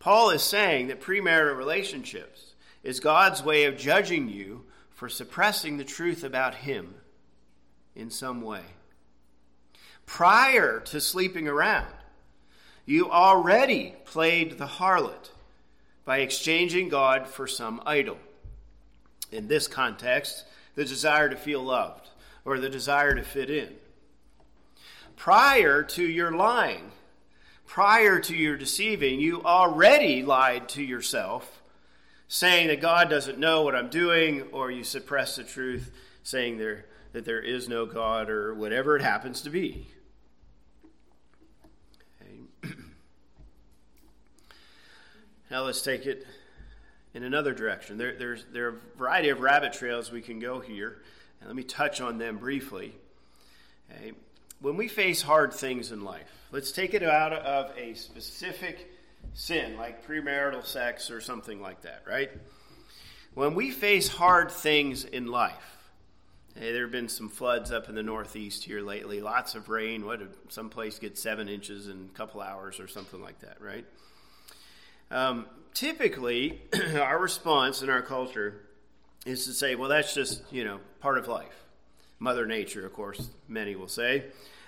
Paul 0.00 0.30
is 0.30 0.42
saying 0.42 0.88
that 0.88 1.00
premarital 1.00 1.56
relationships 1.56 2.54
is 2.82 2.98
God's 2.98 3.44
way 3.44 3.66
of 3.66 3.78
judging 3.78 4.28
you 4.28 4.64
for 4.90 5.08
suppressing 5.08 5.76
the 5.76 5.84
truth 5.84 6.24
about 6.24 6.56
Him 6.56 6.96
in 7.94 8.10
some 8.10 8.42
way. 8.42 8.64
prior 10.04 10.80
to 10.80 11.00
sleeping 11.00 11.46
around, 11.46 11.92
you 12.86 13.08
already 13.08 13.94
played 14.04 14.58
the 14.58 14.66
harlot 14.66 15.30
by 16.04 16.18
exchanging 16.18 16.88
God 16.88 17.28
for 17.28 17.46
some 17.46 17.82
idol. 17.86 18.16
In 19.30 19.46
this 19.46 19.68
context, 19.68 20.44
the 20.78 20.84
desire 20.84 21.28
to 21.28 21.34
feel 21.34 21.60
loved 21.60 22.08
or 22.44 22.60
the 22.60 22.68
desire 22.68 23.12
to 23.12 23.24
fit 23.24 23.50
in. 23.50 23.68
Prior 25.16 25.82
to 25.82 26.04
your 26.04 26.30
lying, 26.30 26.92
prior 27.66 28.20
to 28.20 28.36
your 28.36 28.56
deceiving, 28.56 29.18
you 29.18 29.42
already 29.42 30.22
lied 30.22 30.68
to 30.68 30.84
yourself, 30.84 31.60
saying 32.28 32.68
that 32.68 32.80
God 32.80 33.10
doesn't 33.10 33.40
know 33.40 33.62
what 33.62 33.74
I'm 33.74 33.90
doing, 33.90 34.42
or 34.52 34.70
you 34.70 34.84
suppress 34.84 35.34
the 35.34 35.42
truth, 35.42 35.90
saying 36.22 36.58
there, 36.58 36.84
that 37.12 37.24
there 37.24 37.42
is 37.42 37.68
no 37.68 37.84
God, 37.84 38.30
or 38.30 38.54
whatever 38.54 38.94
it 38.94 39.02
happens 39.02 39.42
to 39.42 39.50
be. 39.50 39.88
Okay. 42.62 42.62
now 45.50 45.64
let's 45.64 45.82
take 45.82 46.06
it 46.06 46.24
in 47.14 47.22
another 47.22 47.52
direction. 47.52 47.98
There, 47.98 48.16
there's, 48.16 48.44
there 48.52 48.66
are 48.66 48.80
a 48.94 48.98
variety 48.98 49.28
of 49.30 49.40
rabbit 49.40 49.72
trails 49.72 50.12
we 50.12 50.22
can 50.22 50.38
go 50.38 50.60
here, 50.60 51.02
and 51.40 51.48
let 51.48 51.56
me 51.56 51.62
touch 51.62 52.00
on 52.00 52.18
them 52.18 52.38
briefly. 52.38 52.94
Okay. 53.90 54.12
When 54.60 54.76
we 54.76 54.88
face 54.88 55.22
hard 55.22 55.52
things 55.52 55.92
in 55.92 56.04
life, 56.04 56.30
let's 56.50 56.72
take 56.72 56.94
it 56.94 57.02
out 57.02 57.32
of 57.32 57.76
a 57.78 57.94
specific 57.94 58.90
sin, 59.34 59.76
like 59.76 60.06
premarital 60.06 60.64
sex 60.64 61.10
or 61.10 61.20
something 61.20 61.60
like 61.60 61.82
that, 61.82 62.02
right? 62.08 62.30
When 63.34 63.54
we 63.54 63.70
face 63.70 64.08
hard 64.08 64.50
things 64.50 65.04
in 65.04 65.26
life, 65.26 65.78
Hey, 66.58 66.72
there 66.72 66.82
have 66.82 66.90
been 66.90 67.08
some 67.08 67.28
floods 67.28 67.70
up 67.70 67.88
in 67.88 67.94
the 67.94 68.02
Northeast 68.02 68.64
here 68.64 68.80
lately. 68.80 69.20
Lots 69.20 69.54
of 69.54 69.68
rain. 69.68 70.04
What 70.04 70.22
some 70.48 70.70
place 70.70 70.98
gets 70.98 71.22
seven 71.22 71.48
inches 71.48 71.86
in 71.86 72.10
a 72.12 72.18
couple 72.18 72.40
hours 72.40 72.80
or 72.80 72.88
something 72.88 73.22
like 73.22 73.38
that, 73.42 73.58
right? 73.60 73.84
Um, 75.12 75.46
typically, 75.74 76.60
our 76.96 77.18
response 77.18 77.82
in 77.82 77.90
our 77.90 78.02
culture 78.02 78.62
is 79.26 79.44
to 79.46 79.52
say, 79.52 79.74
"Well, 79.74 79.88
that's 79.88 80.14
just 80.14 80.42
you 80.50 80.64
know 80.64 80.80
part 81.00 81.18
of 81.18 81.28
life." 81.28 81.64
Mother 82.18 82.46
Nature, 82.46 82.84
of 82.84 82.92
course, 82.92 83.28
many 83.46 83.76
will 83.76 83.88
say. 83.88 84.24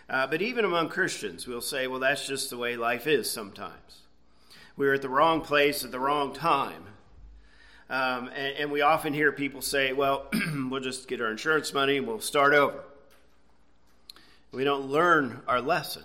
Uh, 0.09 0.27
but 0.27 0.43
even 0.43 0.65
among 0.65 0.89
Christians, 0.89 1.47
we'll 1.47 1.61
say, 1.61 1.87
"Well, 1.87 2.01
that's 2.01 2.27
just 2.27 2.51
the 2.51 2.59
way 2.59 2.77
life 2.77 3.07
is." 3.07 3.31
Sometimes 3.31 4.03
we're 4.77 4.95
at 4.95 5.03
the 5.03 5.09
wrong 5.09 5.41
place 5.41 5.85
at 5.85 5.91
the 5.91 6.01
wrong 6.01 6.33
time 6.33 6.85
um, 7.91 8.29
and, 8.29 8.57
and, 8.57 8.71
we 8.71 8.83
often 8.83 9.13
hear 9.13 9.33
people 9.33 9.63
say, 9.63 9.93
well, 9.93 10.29
we'll 10.71 10.81
just 10.81 11.09
get 11.09 11.21
our 11.21 11.29
insurance 11.29 11.75
money 11.75 11.97
and 11.97 12.07
we'll 12.07 12.21
start 12.21 12.55
over. 12.55 12.85
We 14.53 14.63
don't 14.63 14.87
learn 14.87 15.43
our 15.49 15.61
lesson. 15.61 16.05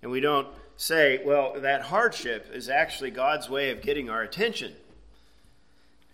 And 0.00 0.10
we 0.10 0.20
don't 0.20 0.48
say, 0.76 1.20
well, 1.24 1.60
that 1.60 1.82
hardship 1.82 2.50
is 2.52 2.68
actually 2.68 3.10
God's 3.10 3.48
way 3.48 3.70
of 3.70 3.82
getting 3.82 4.10
our 4.10 4.22
attention. 4.22 4.72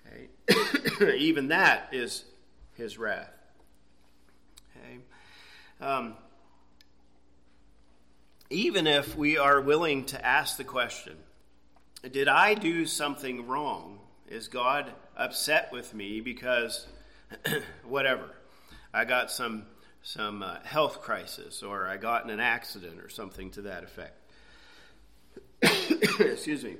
Okay? 0.06 1.16
Even 1.16 1.48
that 1.48 1.88
is 1.92 2.24
his 2.74 2.98
wrath. 2.98 3.32
Okay? 4.76 4.98
Um, 5.80 6.14
even 8.50 8.86
if 8.88 9.16
we 9.16 9.38
are 9.38 9.60
willing 9.60 10.04
to 10.06 10.24
ask 10.24 10.56
the 10.56 10.64
question, 10.64 11.16
did 12.10 12.26
I 12.26 12.54
do 12.54 12.84
something 12.84 13.46
wrong 13.46 14.00
is 14.28 14.48
God 14.48 14.92
upset 15.16 15.70
with 15.72 15.94
me 15.94 16.20
because 16.20 16.86
whatever? 17.84 18.28
I 18.92 19.04
got 19.04 19.30
some 19.30 19.66
some 20.02 20.42
uh, 20.42 20.56
health 20.64 21.02
crisis 21.02 21.62
or 21.62 21.86
I 21.86 21.98
got 21.98 22.24
in 22.24 22.30
an 22.30 22.40
accident 22.40 23.00
or 23.00 23.08
something 23.10 23.50
to 23.52 23.62
that 23.62 23.84
effect. 23.84 24.19
Excuse 26.20 26.64
me. 26.64 26.76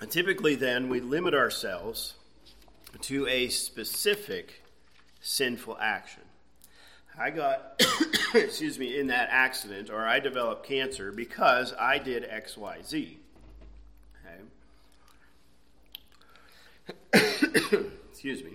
And 0.00 0.10
typically, 0.10 0.54
then, 0.54 0.88
we 0.88 1.00
limit 1.00 1.34
ourselves 1.34 2.14
to 3.02 3.26
a 3.26 3.48
specific 3.48 4.62
sinful 5.20 5.76
action. 5.80 6.22
I 7.18 7.30
got, 7.30 7.82
excuse 8.34 8.78
me, 8.78 8.98
in 8.98 9.08
that 9.08 9.28
accident, 9.30 9.90
or 9.90 10.06
I 10.06 10.20
developed 10.20 10.66
cancer 10.66 11.12
because 11.12 11.74
I 11.78 11.98
did 11.98 12.24
X, 12.24 12.56
Y, 12.56 12.78
Z. 12.82 13.18
Okay. 17.14 17.86
Excuse 18.10 18.42
me. 18.42 18.52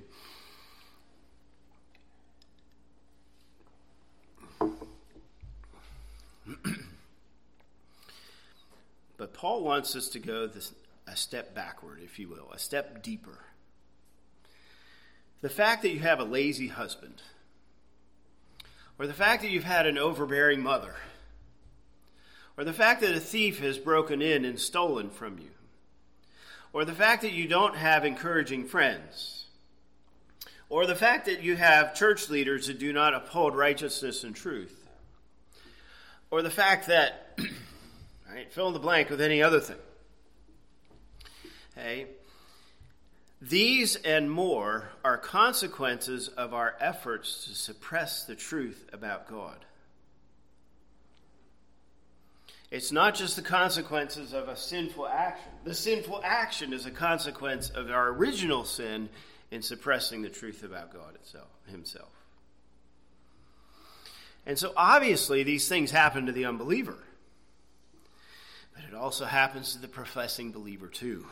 But 9.18 9.34
Paul 9.34 9.64
wants 9.64 9.96
us 9.96 10.10
to 10.10 10.20
go 10.20 10.48
this, 10.48 10.74
a 11.08 11.16
step 11.16 11.54
backward, 11.56 12.00
if 12.04 12.20
you 12.20 12.28
will, 12.28 12.52
a 12.54 12.60
step 12.60 13.02
deeper. 13.02 13.40
The 15.42 15.50
fact 15.50 15.84
that 15.84 15.90
you 15.90 16.00
have 16.00 16.20
a 16.20 16.26
lazy 16.26 16.68
husband, 16.68 17.22
or 18.98 19.08
the 19.08 19.14
fact 19.14 19.42
that 19.44 19.52
you've 19.52 19.64
had 19.64 19.86
an 19.86 19.98
overbearing 19.98 20.62
mother, 20.62 20.96
or 22.58 22.64
the 22.64 22.74
fact 22.74 23.02
that 23.02 23.16
a 23.16 23.20
thief 23.20 23.60
has 23.60 23.78
broken 23.78 24.22
in 24.22 24.46
and 24.46 24.60
stolen 24.60 25.10
from 25.10 25.38
you, 25.40 25.52
or 26.74 26.86
the 26.86 26.94
fact 26.94 27.22
that 27.22 27.34
you 27.34 27.48
don't 27.48 27.76
have 27.76 28.06
encouraging 28.06 28.66
friends, 28.66 29.46
or 30.70 30.86
the 30.86 30.96
fact 30.96 31.26
that 31.26 31.44
you 31.44 31.56
have 31.56 31.94
church 31.94 32.30
leaders 32.30 32.68
that 32.68 32.80
do 32.80 32.92
not 32.92 33.14
uphold 33.14 33.56
righteousness 33.56 34.24
and 34.24 34.36
truth, 34.36 34.88
or 36.32 36.42
the 36.42 36.50
fact 36.50 36.88
that, 36.88 37.38
right, 38.36 38.52
fill 38.52 38.68
in 38.68 38.74
the 38.74 38.80
blank 38.80 39.10
with 39.10 39.22
any 39.22 39.42
other 39.42 39.60
thing. 39.60 39.78
Okay? 41.78 42.08
These 43.42 43.96
and 43.98 44.30
more 44.30 44.90
are 45.04 45.18
consequences 45.18 46.28
of 46.30 46.54
our 46.54 46.76
efforts 46.80 47.46
to 47.46 47.56
suppress 47.56 48.24
the 48.26 48.36
truth 48.36 48.90
about 48.94 49.30
God. 49.30 49.58
It's 52.72 52.92
not 52.92 53.16
just 53.16 53.36
the 53.36 53.42
consequences 53.42 54.34
of 54.34 54.50
a 54.50 54.56
sinful 54.56 55.08
action. 55.08 55.52
The 55.64 55.76
sinful 55.76 56.22
action 56.24 56.74
is 56.74 56.86
a 56.86 56.92
consequence 56.92 57.70
of 57.70 57.90
our 57.90 58.10
original 58.10 58.66
sin 58.66 59.10
in 59.52 59.62
suppressing 59.62 60.24
the 60.24 60.30
truth 60.30 60.64
about 60.64 60.92
God 60.92 61.16
itself, 61.16 61.48
Himself. 61.68 62.10
And 64.46 64.58
so 64.58 64.74
obviously 64.76 65.44
these 65.44 65.68
things 65.68 65.92
happen 65.92 66.26
to 66.26 66.32
the 66.32 66.46
unbeliever. 66.46 66.98
It 68.96 69.00
also 69.00 69.26
happens 69.26 69.74
to 69.74 69.80
the 69.82 69.90
professing 69.90 70.54
believer 70.54 70.88
too. 70.88 71.26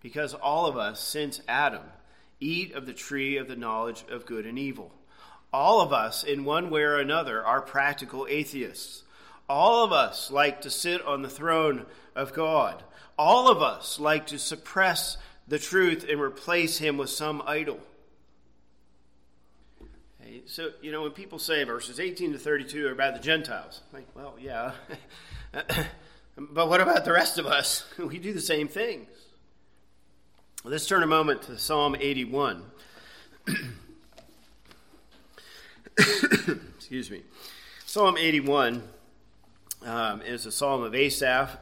Because 0.00 0.32
all 0.32 0.64
of 0.64 0.78
us, 0.78 1.00
since 1.00 1.42
Adam, 1.46 1.82
eat 2.40 2.72
of 2.72 2.86
the 2.86 2.94
tree 2.94 3.36
of 3.36 3.46
the 3.46 3.56
knowledge 3.56 4.06
of 4.10 4.24
good 4.24 4.46
and 4.46 4.58
evil. 4.58 4.90
All 5.52 5.82
of 5.82 5.92
us, 5.92 6.24
in 6.24 6.46
one 6.46 6.70
way 6.70 6.80
or 6.80 6.98
another, 6.98 7.44
are 7.44 7.60
practical 7.60 8.26
atheists. 8.30 9.02
All 9.50 9.84
of 9.84 9.92
us 9.92 10.30
like 10.30 10.62
to 10.62 10.70
sit 10.70 11.04
on 11.04 11.20
the 11.20 11.28
throne 11.28 11.84
of 12.14 12.32
God. 12.32 12.82
All 13.18 13.50
of 13.50 13.60
us 13.60 14.00
like 14.00 14.26
to 14.28 14.38
suppress 14.38 15.18
the 15.46 15.58
truth 15.58 16.06
and 16.08 16.18
replace 16.18 16.78
him 16.78 16.96
with 16.96 17.10
some 17.10 17.42
idol. 17.46 17.80
Okay, 20.22 20.40
so, 20.46 20.70
you 20.80 20.90
know, 20.90 21.02
when 21.02 21.12
people 21.12 21.38
say 21.38 21.64
verses 21.64 22.00
18 22.00 22.32
to 22.32 22.38
32 22.38 22.86
are 22.86 22.92
about 22.92 23.12
the 23.12 23.20
Gentiles, 23.20 23.82
I'm 23.92 23.98
like, 23.98 24.08
well, 24.16 24.36
yeah. 24.40 24.72
but 26.36 26.68
what 26.68 26.80
about 26.80 27.04
the 27.04 27.12
rest 27.12 27.38
of 27.38 27.46
us? 27.46 27.84
We 27.98 28.18
do 28.18 28.32
the 28.32 28.40
same 28.40 28.68
things. 28.68 29.08
Let's 30.64 30.86
turn 30.86 31.02
a 31.02 31.06
moment 31.06 31.42
to 31.42 31.58
Psalm 31.58 31.96
81. 31.98 32.62
Excuse 35.98 37.10
me. 37.10 37.22
Psalm 37.86 38.16
81 38.18 38.82
um, 39.84 40.20
is 40.22 40.44
a 40.44 40.52
psalm 40.52 40.82
of 40.82 40.94
Asaph. 40.94 41.56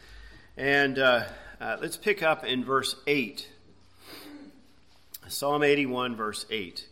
and 0.56 0.98
uh, 0.98 1.24
uh, 1.60 1.76
let's 1.80 1.96
pick 1.96 2.22
up 2.22 2.44
in 2.44 2.64
verse 2.64 2.96
8. 3.06 3.48
Psalm 5.28 5.62
81, 5.62 6.16
verse 6.16 6.46
8. 6.50 6.88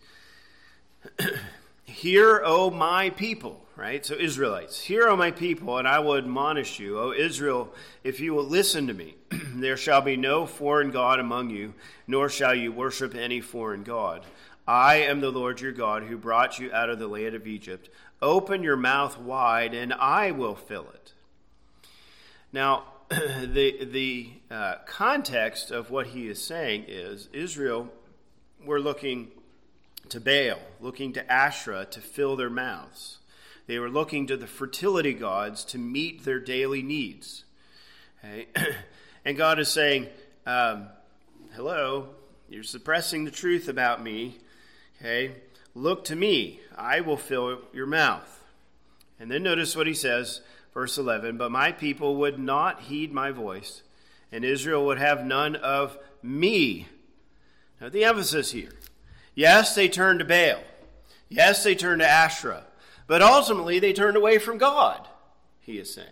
Hear, 1.84 2.42
O 2.44 2.70
my 2.70 3.10
people, 3.10 3.63
right? 3.76 4.04
So, 4.04 4.14
Israelites, 4.14 4.80
hear, 4.80 5.08
O 5.08 5.16
my 5.16 5.30
people, 5.30 5.78
and 5.78 5.88
I 5.88 5.98
will 5.98 6.16
admonish 6.16 6.78
you, 6.78 6.98
O 6.98 7.12
Israel, 7.12 7.74
if 8.02 8.20
you 8.20 8.34
will 8.34 8.44
listen 8.44 8.86
to 8.86 8.94
me. 8.94 9.16
there 9.30 9.76
shall 9.76 10.00
be 10.00 10.16
no 10.16 10.46
foreign 10.46 10.90
God 10.90 11.18
among 11.18 11.50
you, 11.50 11.74
nor 12.06 12.28
shall 12.28 12.54
you 12.54 12.72
worship 12.72 13.14
any 13.14 13.40
foreign 13.40 13.82
God. 13.82 14.24
I 14.66 14.96
am 14.96 15.20
the 15.20 15.30
Lord 15.30 15.60
your 15.60 15.72
God 15.72 16.04
who 16.04 16.16
brought 16.16 16.58
you 16.58 16.72
out 16.72 16.88
of 16.88 16.98
the 16.98 17.08
land 17.08 17.34
of 17.34 17.46
Egypt. 17.46 17.90
Open 18.22 18.62
your 18.62 18.76
mouth 18.76 19.18
wide, 19.18 19.74
and 19.74 19.92
I 19.92 20.30
will 20.30 20.54
fill 20.54 20.86
it. 20.94 21.12
Now, 22.52 22.84
the, 23.08 23.84
the 23.84 24.30
uh, 24.50 24.76
context 24.86 25.70
of 25.70 25.90
what 25.90 26.08
he 26.08 26.28
is 26.28 26.42
saying 26.42 26.84
is 26.88 27.28
Israel 27.32 27.92
were 28.64 28.80
looking 28.80 29.32
to 30.08 30.20
Baal, 30.20 30.60
looking 30.80 31.12
to 31.14 31.32
Asherah 31.32 31.86
to 31.86 32.00
fill 32.00 32.36
their 32.36 32.50
mouths. 32.50 33.18
They 33.66 33.78
were 33.78 33.90
looking 33.90 34.26
to 34.26 34.36
the 34.36 34.46
fertility 34.46 35.14
gods 35.14 35.64
to 35.66 35.78
meet 35.78 36.24
their 36.24 36.40
daily 36.40 36.82
needs. 36.82 37.44
Okay? 38.22 38.46
and 39.24 39.36
God 39.36 39.58
is 39.58 39.68
saying, 39.68 40.08
um, 40.46 40.88
Hello, 41.54 42.10
you're 42.48 42.62
suppressing 42.62 43.24
the 43.24 43.30
truth 43.30 43.68
about 43.68 44.02
me. 44.02 44.38
Okay? 45.00 45.36
Look 45.74 46.04
to 46.04 46.16
me, 46.16 46.60
I 46.76 47.00
will 47.00 47.16
fill 47.16 47.60
your 47.72 47.86
mouth. 47.86 48.42
And 49.18 49.30
then 49.30 49.42
notice 49.42 49.76
what 49.76 49.86
he 49.86 49.94
says, 49.94 50.40
verse 50.72 50.98
11 50.98 51.36
But 51.36 51.50
my 51.50 51.72
people 51.72 52.16
would 52.16 52.38
not 52.38 52.82
heed 52.82 53.12
my 53.12 53.30
voice, 53.30 53.82
and 54.30 54.44
Israel 54.44 54.84
would 54.86 54.98
have 54.98 55.24
none 55.24 55.56
of 55.56 55.96
me. 56.22 56.88
Now, 57.80 57.88
the 57.88 58.04
emphasis 58.04 58.52
here. 58.52 58.72
Yes, 59.34 59.74
they 59.74 59.88
turned 59.88 60.20
to 60.20 60.24
Baal. 60.24 60.62
Yes, 61.28 61.64
they 61.64 61.74
turned 61.74 62.00
to 62.00 62.08
Asherah. 62.08 62.64
But 63.06 63.22
ultimately, 63.22 63.78
they 63.78 63.92
turned 63.92 64.16
away 64.16 64.38
from 64.38 64.58
God, 64.58 65.06
he 65.60 65.78
is 65.78 65.92
saying. 65.92 66.08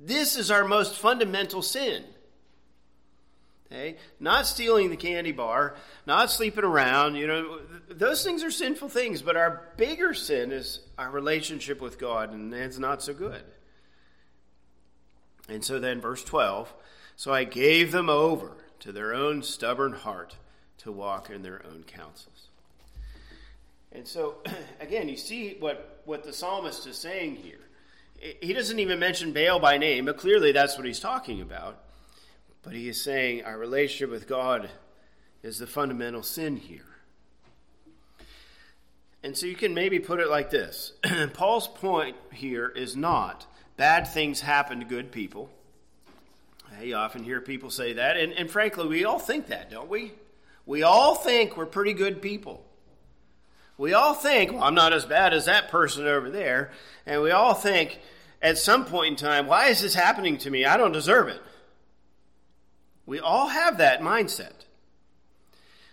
This 0.00 0.36
is 0.36 0.50
our 0.50 0.64
most 0.64 0.96
fundamental 0.96 1.62
sin. 1.62 2.04
Okay? 3.70 3.96
Not 4.18 4.46
stealing 4.46 4.90
the 4.90 4.96
candy 4.96 5.32
bar, 5.32 5.74
not 6.06 6.30
sleeping 6.30 6.64
around, 6.64 7.16
you 7.16 7.26
know, 7.26 7.58
those 7.90 8.24
things 8.24 8.42
are 8.42 8.50
sinful 8.50 8.88
things, 8.88 9.20
but 9.22 9.36
our 9.36 9.72
bigger 9.76 10.14
sin 10.14 10.52
is 10.52 10.80
our 10.96 11.10
relationship 11.10 11.80
with 11.80 11.98
God, 11.98 12.32
and 12.32 12.52
it's 12.54 12.78
not 12.78 13.02
so 13.02 13.12
good. 13.12 13.42
And 15.48 15.64
so 15.64 15.78
then, 15.78 16.00
verse 16.00 16.24
12 16.24 16.72
So 17.16 17.32
I 17.32 17.44
gave 17.44 17.92
them 17.92 18.08
over 18.08 18.52
to 18.80 18.92
their 18.92 19.14
own 19.14 19.42
stubborn 19.42 19.92
heart 19.92 20.36
to 20.78 20.92
walk 20.92 21.28
in 21.30 21.42
their 21.42 21.62
own 21.66 21.84
counsels. 21.84 22.37
And 23.92 24.06
so, 24.06 24.36
again, 24.80 25.08
you 25.08 25.16
see 25.16 25.56
what, 25.58 26.02
what 26.04 26.24
the 26.24 26.32
psalmist 26.32 26.86
is 26.86 26.96
saying 26.96 27.36
here. 27.36 27.60
He 28.40 28.52
doesn't 28.52 28.78
even 28.80 28.98
mention 28.98 29.32
Baal 29.32 29.60
by 29.60 29.78
name, 29.78 30.06
but 30.06 30.16
clearly 30.16 30.50
that's 30.50 30.76
what 30.76 30.86
he's 30.86 30.98
talking 30.98 31.40
about. 31.40 31.84
But 32.62 32.72
he 32.72 32.88
is 32.88 33.02
saying 33.02 33.44
our 33.44 33.56
relationship 33.56 34.10
with 34.10 34.26
God 34.26 34.68
is 35.42 35.58
the 35.58 35.66
fundamental 35.66 36.22
sin 36.22 36.56
here. 36.56 36.82
And 39.22 39.36
so 39.36 39.46
you 39.46 39.54
can 39.54 39.74
maybe 39.74 39.98
put 39.98 40.20
it 40.20 40.28
like 40.28 40.50
this 40.50 40.92
Paul's 41.32 41.68
point 41.68 42.16
here 42.32 42.68
is 42.68 42.96
not 42.96 43.46
bad 43.76 44.08
things 44.08 44.40
happen 44.40 44.80
to 44.80 44.84
good 44.84 45.10
people. 45.10 45.50
You 46.82 46.96
often 46.96 47.24
hear 47.24 47.40
people 47.40 47.70
say 47.70 47.94
that, 47.94 48.18
and, 48.18 48.32
and 48.34 48.50
frankly, 48.50 48.86
we 48.86 49.04
all 49.04 49.18
think 49.18 49.46
that, 49.46 49.70
don't 49.70 49.88
we? 49.88 50.12
We 50.66 50.82
all 50.82 51.14
think 51.14 51.56
we're 51.56 51.66
pretty 51.66 51.94
good 51.94 52.20
people. 52.20 52.62
We 53.78 53.92
all 53.92 54.12
think, 54.12 54.52
well, 54.52 54.64
I'm 54.64 54.74
not 54.74 54.92
as 54.92 55.06
bad 55.06 55.32
as 55.32 55.44
that 55.46 55.68
person 55.68 56.06
over 56.06 56.28
there. 56.28 56.72
And 57.06 57.22
we 57.22 57.30
all 57.30 57.54
think 57.54 58.00
at 58.42 58.58
some 58.58 58.84
point 58.84 59.12
in 59.12 59.16
time, 59.16 59.46
why 59.46 59.68
is 59.68 59.80
this 59.80 59.94
happening 59.94 60.36
to 60.38 60.50
me? 60.50 60.64
I 60.64 60.76
don't 60.76 60.92
deserve 60.92 61.28
it. 61.28 61.40
We 63.06 63.20
all 63.20 63.48
have 63.48 63.78
that 63.78 64.00
mindset. 64.00 64.52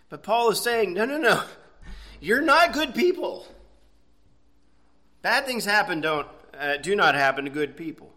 But 0.09 0.23
Paul 0.23 0.49
is 0.49 0.59
saying, 0.59 0.93
no, 0.93 1.05
no, 1.05 1.17
no. 1.17 1.43
You're 2.19 2.41
not 2.41 2.73
good 2.73 2.95
people. 2.95 3.45
Bad 5.21 5.45
things 5.45 5.65
happen 5.65 6.01
don't 6.01 6.27
uh, 6.59 6.77
do 6.77 6.95
not 6.95 7.15
happen 7.15 7.45
to 7.45 7.51
good 7.51 7.77
people. 7.77 8.11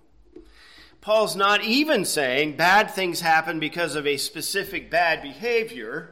Paul's 1.01 1.37
not 1.37 1.63
even 1.63 2.05
saying 2.05 2.57
bad 2.57 2.91
things 2.91 3.21
happen 3.21 3.61
because 3.61 3.95
of 3.95 4.07
a 4.07 4.17
specific 4.17 4.91
bad 4.91 5.23
behavior. 5.23 6.11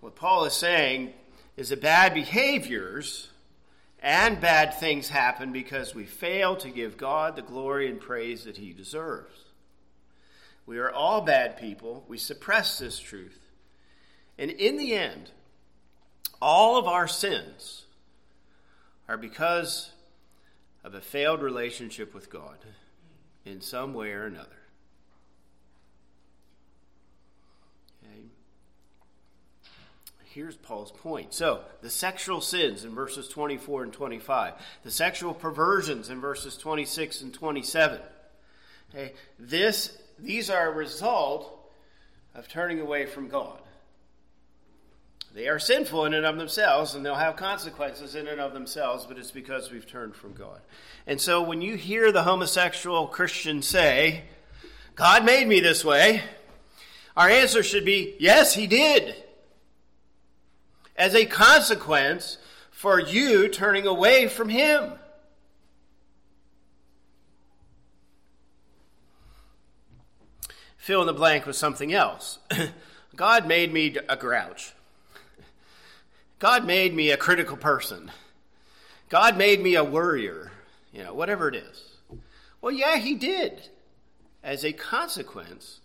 What 0.00 0.16
Paul 0.16 0.44
is 0.44 0.54
saying 0.54 1.14
is 1.60 1.68
that 1.68 1.82
bad 1.82 2.14
behaviors 2.14 3.28
and 4.02 4.40
bad 4.40 4.72
things 4.80 5.10
happen 5.10 5.52
because 5.52 5.94
we 5.94 6.06
fail 6.06 6.56
to 6.56 6.70
give 6.70 6.96
God 6.96 7.36
the 7.36 7.42
glory 7.42 7.86
and 7.86 8.00
praise 8.00 8.44
that 8.44 8.56
he 8.56 8.72
deserves. 8.72 9.44
We 10.64 10.78
are 10.78 10.90
all 10.90 11.20
bad 11.20 11.58
people. 11.58 12.02
We 12.08 12.16
suppress 12.16 12.78
this 12.78 12.98
truth. 12.98 13.38
And 14.38 14.50
in 14.50 14.78
the 14.78 14.94
end, 14.94 15.32
all 16.40 16.78
of 16.78 16.86
our 16.86 17.06
sins 17.06 17.84
are 19.06 19.18
because 19.18 19.90
of 20.82 20.94
a 20.94 21.00
failed 21.02 21.42
relationship 21.42 22.14
with 22.14 22.30
God 22.30 22.56
in 23.44 23.60
some 23.60 23.92
way 23.92 24.12
or 24.12 24.24
another. 24.24 24.48
Okay. 28.02 28.22
Here's 30.32 30.54
Paul's 30.54 30.92
point. 30.92 31.34
So, 31.34 31.62
the 31.82 31.90
sexual 31.90 32.40
sins 32.40 32.84
in 32.84 32.94
verses 32.94 33.26
24 33.26 33.82
and 33.82 33.92
25, 33.92 34.54
the 34.84 34.90
sexual 34.90 35.34
perversions 35.34 36.08
in 36.08 36.20
verses 36.20 36.56
26 36.56 37.22
and 37.22 37.34
27. 37.34 37.98
Okay. 38.94 39.12
This, 39.40 39.98
these 40.20 40.48
are 40.48 40.70
a 40.70 40.74
result 40.74 41.72
of 42.36 42.46
turning 42.46 42.80
away 42.80 43.06
from 43.06 43.28
God. 43.28 43.58
They 45.34 45.48
are 45.48 45.58
sinful 45.58 46.04
in 46.04 46.14
and 46.14 46.24
of 46.24 46.38
themselves, 46.38 46.94
and 46.94 47.04
they'll 47.04 47.16
have 47.16 47.34
consequences 47.34 48.14
in 48.14 48.28
and 48.28 48.40
of 48.40 48.52
themselves, 48.52 49.06
but 49.06 49.18
it's 49.18 49.32
because 49.32 49.72
we've 49.72 49.86
turned 49.86 50.14
from 50.14 50.34
God. 50.34 50.60
And 51.08 51.20
so 51.20 51.42
when 51.42 51.60
you 51.60 51.74
hear 51.74 52.12
the 52.12 52.22
homosexual 52.22 53.08
Christian 53.08 53.62
say, 53.62 54.22
God 54.94 55.24
made 55.24 55.48
me 55.48 55.58
this 55.58 55.84
way, 55.84 56.22
our 57.16 57.28
answer 57.28 57.64
should 57.64 57.84
be, 57.84 58.14
yes, 58.20 58.54
he 58.54 58.68
did. 58.68 59.16
As 61.00 61.14
a 61.14 61.24
consequence 61.24 62.36
for 62.70 63.00
you 63.00 63.48
turning 63.48 63.86
away 63.86 64.28
from 64.28 64.50
him. 64.50 64.92
Fill 70.76 71.00
in 71.00 71.06
the 71.06 71.14
blank 71.14 71.46
with 71.46 71.56
something 71.56 71.94
else. 71.94 72.38
God 73.16 73.48
made 73.48 73.72
me 73.72 73.96
a 74.10 74.16
grouch. 74.16 74.74
God 76.38 76.66
made 76.66 76.94
me 76.94 77.10
a 77.10 77.16
critical 77.16 77.56
person. 77.56 78.10
God 79.08 79.38
made 79.38 79.62
me 79.62 79.76
a 79.76 79.84
worrier, 79.84 80.52
you 80.92 81.02
know, 81.02 81.14
whatever 81.14 81.48
it 81.48 81.54
is. 81.54 81.94
Well, 82.60 82.72
yeah, 82.72 82.98
He 82.98 83.14
did. 83.14 83.70
As 84.44 84.66
a 84.66 84.74
consequence 84.74 85.80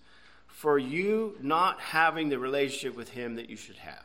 for 0.48 0.78
you 0.78 1.38
not 1.42 1.80
having 1.80 2.28
the 2.28 2.38
relationship 2.38 2.98
with 2.98 3.12
Him 3.12 3.36
that 3.36 3.50
you 3.50 3.56
should 3.56 3.78
have. 3.78 4.04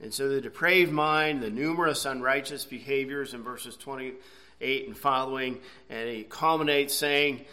And 0.00 0.14
so 0.14 0.28
the 0.28 0.40
depraved 0.40 0.92
mind, 0.92 1.42
the 1.42 1.50
numerous 1.50 2.04
unrighteous 2.04 2.64
behaviors 2.64 3.34
in 3.34 3.42
verses 3.42 3.76
28 3.76 4.86
and 4.86 4.96
following, 4.96 5.58
and 5.90 6.08
he 6.08 6.22
culminates 6.22 6.94
saying, 6.94 7.44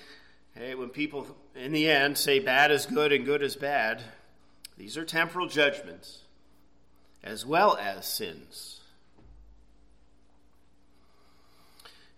hey, 0.53 0.75
when 0.75 0.89
people 0.89 1.27
in 1.55 1.71
the 1.71 1.89
end 1.89 2.17
say 2.17 2.39
bad 2.39 2.71
is 2.71 2.85
good 2.85 3.11
and 3.11 3.25
good 3.25 3.41
is 3.41 3.55
bad, 3.55 4.01
these 4.77 4.97
are 4.97 5.05
temporal 5.05 5.47
judgments 5.47 6.19
as 7.23 7.45
well 7.45 7.75
as 7.77 8.05
sins. 8.05 8.81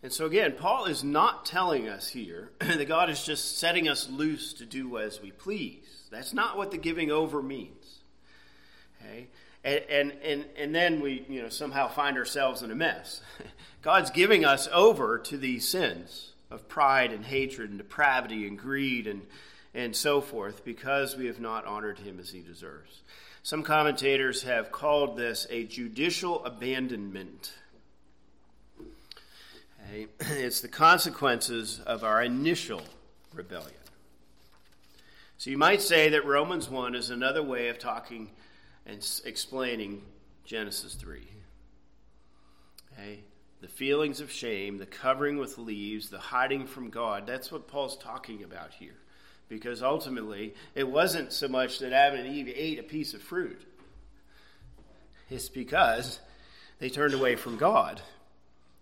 And 0.03 0.13
so, 0.13 0.25
again, 0.25 0.53
Paul 0.57 0.85
is 0.85 1.03
not 1.03 1.45
telling 1.45 1.87
us 1.87 2.09
here 2.09 2.51
that 2.59 2.87
God 2.87 3.09
is 3.09 3.23
just 3.23 3.57
setting 3.57 3.87
us 3.87 4.09
loose 4.09 4.53
to 4.53 4.65
do 4.65 4.97
as 4.97 5.21
we 5.21 5.31
please. 5.31 6.07
That's 6.11 6.33
not 6.33 6.57
what 6.57 6.71
the 6.71 6.77
giving 6.77 7.11
over 7.11 7.41
means. 7.41 7.99
Okay? 9.01 9.27
And, 9.63 9.83
and, 9.89 10.13
and, 10.23 10.45
and 10.57 10.75
then 10.75 11.01
we 11.01 11.25
you 11.27 11.41
know, 11.41 11.49
somehow 11.49 11.87
find 11.87 12.17
ourselves 12.17 12.61
in 12.61 12.71
a 12.71 12.75
mess. 12.75 13.21
God's 13.81 14.11
giving 14.11 14.45
us 14.45 14.67
over 14.71 15.17
to 15.19 15.37
these 15.37 15.67
sins 15.67 16.31
of 16.49 16.67
pride 16.67 17.11
and 17.11 17.25
hatred 17.25 17.69
and 17.69 17.77
depravity 17.77 18.47
and 18.47 18.57
greed 18.57 19.07
and 19.07 19.21
and 19.77 19.95
so 19.95 20.21
forth 20.21 20.65
because 20.65 21.15
we 21.15 21.27
have 21.27 21.39
not 21.39 21.65
honored 21.65 21.99
him 21.99 22.19
as 22.19 22.31
he 22.31 22.41
deserves. 22.41 23.01
Some 23.43 23.61
commentators 23.63 24.43
have 24.43 24.71
called 24.71 25.15
this 25.15 25.45
a 25.51 25.63
judicial 25.63 26.43
abandonment. 26.43 27.53
It's 30.19 30.59
the 30.59 30.67
consequences 30.67 31.79
of 31.85 32.03
our 32.03 32.21
initial 32.21 32.81
rebellion. 33.33 33.71
So 35.37 35.49
you 35.49 35.57
might 35.57 35.81
say 35.81 36.09
that 36.09 36.25
Romans 36.25 36.69
1 36.69 36.93
is 36.93 37.09
another 37.09 37.41
way 37.41 37.69
of 37.69 37.79
talking 37.79 38.31
and 38.87 39.07
explaining 39.25 40.01
Genesis 40.45 40.95
3. 40.95 41.21
Okay? 42.93 43.19
The 43.61 43.67
feelings 43.67 44.19
of 44.21 44.31
shame, 44.31 44.79
the 44.79 44.87
covering 44.87 45.37
with 45.37 45.59
leaves, 45.59 46.09
the 46.09 46.17
hiding 46.17 46.65
from 46.65 46.89
God, 46.89 47.27
that's 47.27 47.51
what 47.51 47.67
Paul's 47.67 47.97
talking 47.97 48.43
about 48.43 48.71
here 48.73 48.97
because 49.49 49.81
ultimately 49.81 50.53
it 50.75 50.87
wasn't 50.87 51.31
so 51.31 51.47
much 51.47 51.79
that 51.79 51.93
Adam 51.93 52.19
and 52.19 52.33
Eve 52.33 52.53
ate 52.55 52.79
a 52.79 52.83
piece 52.83 53.13
of 53.13 53.21
fruit, 53.21 53.61
it's 55.29 55.49
because 55.49 56.19
they 56.79 56.89
turned 56.89 57.13
away 57.13 57.35
from 57.35 57.57
God. 57.57 58.01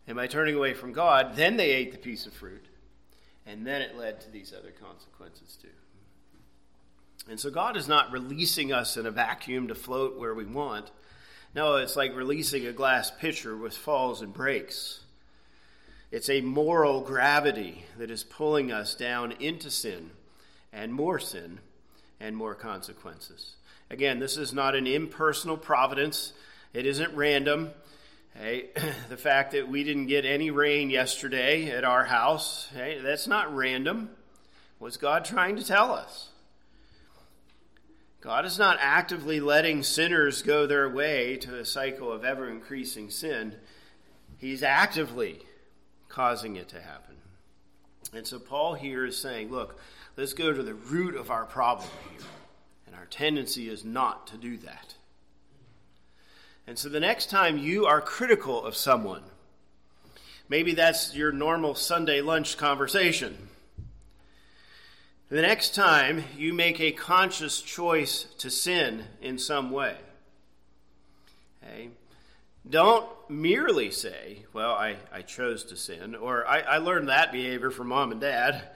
And 0.07 0.15
by 0.15 0.27
turning 0.27 0.55
away 0.55 0.75
from 0.75 0.93
God, 0.93 1.35
then 1.35 1.57
they 1.57 1.71
ate 1.71 1.91
the 1.91 1.97
piece 1.97 2.27
of 2.27 2.33
fruit. 2.33 2.65
And 3.47 3.65
then 3.65 3.81
it 3.81 3.97
led 3.97 4.21
to 4.21 4.29
these 4.29 4.53
other 4.55 4.71
consequences 4.71 5.57
too. 5.59 5.67
And 7.29 7.39
so 7.39 7.49
God 7.49 7.75
is 7.75 7.87
not 7.87 8.11
releasing 8.11 8.71
us 8.71 8.97
in 8.97 9.05
a 9.05 9.11
vacuum 9.11 9.67
to 9.69 9.75
float 9.75 10.19
where 10.19 10.35
we 10.35 10.45
want. 10.45 10.91
No, 11.55 11.77
it's 11.77 11.95
like 11.95 12.15
releasing 12.15 12.67
a 12.67 12.73
glass 12.73 13.11
pitcher 13.11 13.55
with 13.55 13.75
falls 13.75 14.21
and 14.21 14.33
breaks. 14.33 14.99
It's 16.11 16.29
a 16.29 16.41
moral 16.41 17.01
gravity 17.01 17.85
that 17.97 18.11
is 18.11 18.23
pulling 18.23 18.71
us 18.71 18.93
down 18.93 19.31
into 19.33 19.71
sin 19.71 20.11
and 20.71 20.93
more 20.93 21.19
sin 21.19 21.59
and 22.19 22.37
more 22.37 22.55
consequences. 22.55 23.55
Again, 23.89 24.19
this 24.19 24.37
is 24.37 24.53
not 24.53 24.75
an 24.75 24.87
impersonal 24.87 25.57
providence, 25.57 26.33
it 26.73 26.85
isn't 26.85 27.15
random. 27.15 27.71
Hey, 28.35 28.69
the 29.09 29.17
fact 29.17 29.53
that 29.53 29.67
we 29.67 29.83
didn't 29.83 30.07
get 30.07 30.25
any 30.25 30.51
rain 30.51 30.89
yesterday 30.89 31.71
at 31.71 31.83
our 31.83 32.03
house, 32.03 32.69
hey, 32.73 32.99
that's 33.01 33.27
not 33.27 33.55
random. 33.55 34.09
What's 34.77 34.97
God 34.97 35.23
trying 35.25 35.55
to 35.55 35.65
tell 35.65 35.91
us? 35.91 36.29
God 38.25 38.43
is 38.45 38.57
not 38.57 38.79
actively 38.81 39.39
letting 39.39 39.83
sinners 39.83 40.41
go 40.41 40.65
their 40.65 40.89
way 40.89 41.37
to 41.37 41.59
a 41.59 41.63
cycle 41.63 42.11
of 42.11 42.25
ever 42.25 42.49
increasing 42.49 43.11
sin. 43.11 43.53
He's 44.39 44.63
actively 44.63 45.41
causing 46.09 46.55
it 46.55 46.67
to 46.69 46.81
happen. 46.81 47.17
And 48.13 48.25
so 48.25 48.39
Paul 48.39 48.73
here 48.73 49.05
is 49.05 49.15
saying, 49.15 49.51
look, 49.51 49.79
let's 50.17 50.33
go 50.33 50.51
to 50.51 50.63
the 50.63 50.73
root 50.73 51.13
of 51.15 51.29
our 51.29 51.45
problem 51.45 51.87
here. 52.09 52.25
And 52.87 52.95
our 52.95 53.05
tendency 53.05 53.69
is 53.69 53.85
not 53.85 54.25
to 54.27 54.37
do 54.37 54.57
that. 54.57 54.95
And 56.65 56.79
so 56.79 56.89
the 56.89 56.99
next 56.99 57.29
time 57.29 57.59
you 57.59 57.85
are 57.85 58.01
critical 58.01 58.65
of 58.65 58.75
someone, 58.75 59.21
maybe 60.49 60.73
that's 60.73 61.15
your 61.15 61.31
normal 61.31 61.75
Sunday 61.75 62.21
lunch 62.21 62.57
conversation. 62.57 63.37
The 65.29 65.41
next 65.41 65.73
time 65.73 66.23
you 66.37 66.53
make 66.53 66.79
a 66.79 66.91
conscious 66.91 67.59
choice 67.59 68.27
to 68.37 68.51
sin 68.51 69.05
in 69.23 69.39
some 69.39 69.71
way, 69.71 69.97
okay, 71.63 71.89
don't 72.69 73.09
merely 73.27 73.89
say, 73.89 74.43
Well, 74.53 74.73
I, 74.73 74.97
I 75.11 75.23
chose 75.23 75.63
to 75.65 75.77
sin, 75.77 76.13
or 76.13 76.47
I, 76.47 76.59
I 76.59 76.77
learned 76.77 77.09
that 77.09 77.31
behavior 77.31 77.71
from 77.71 77.87
mom 77.87 78.11
and 78.11 78.21
dad. 78.21 78.69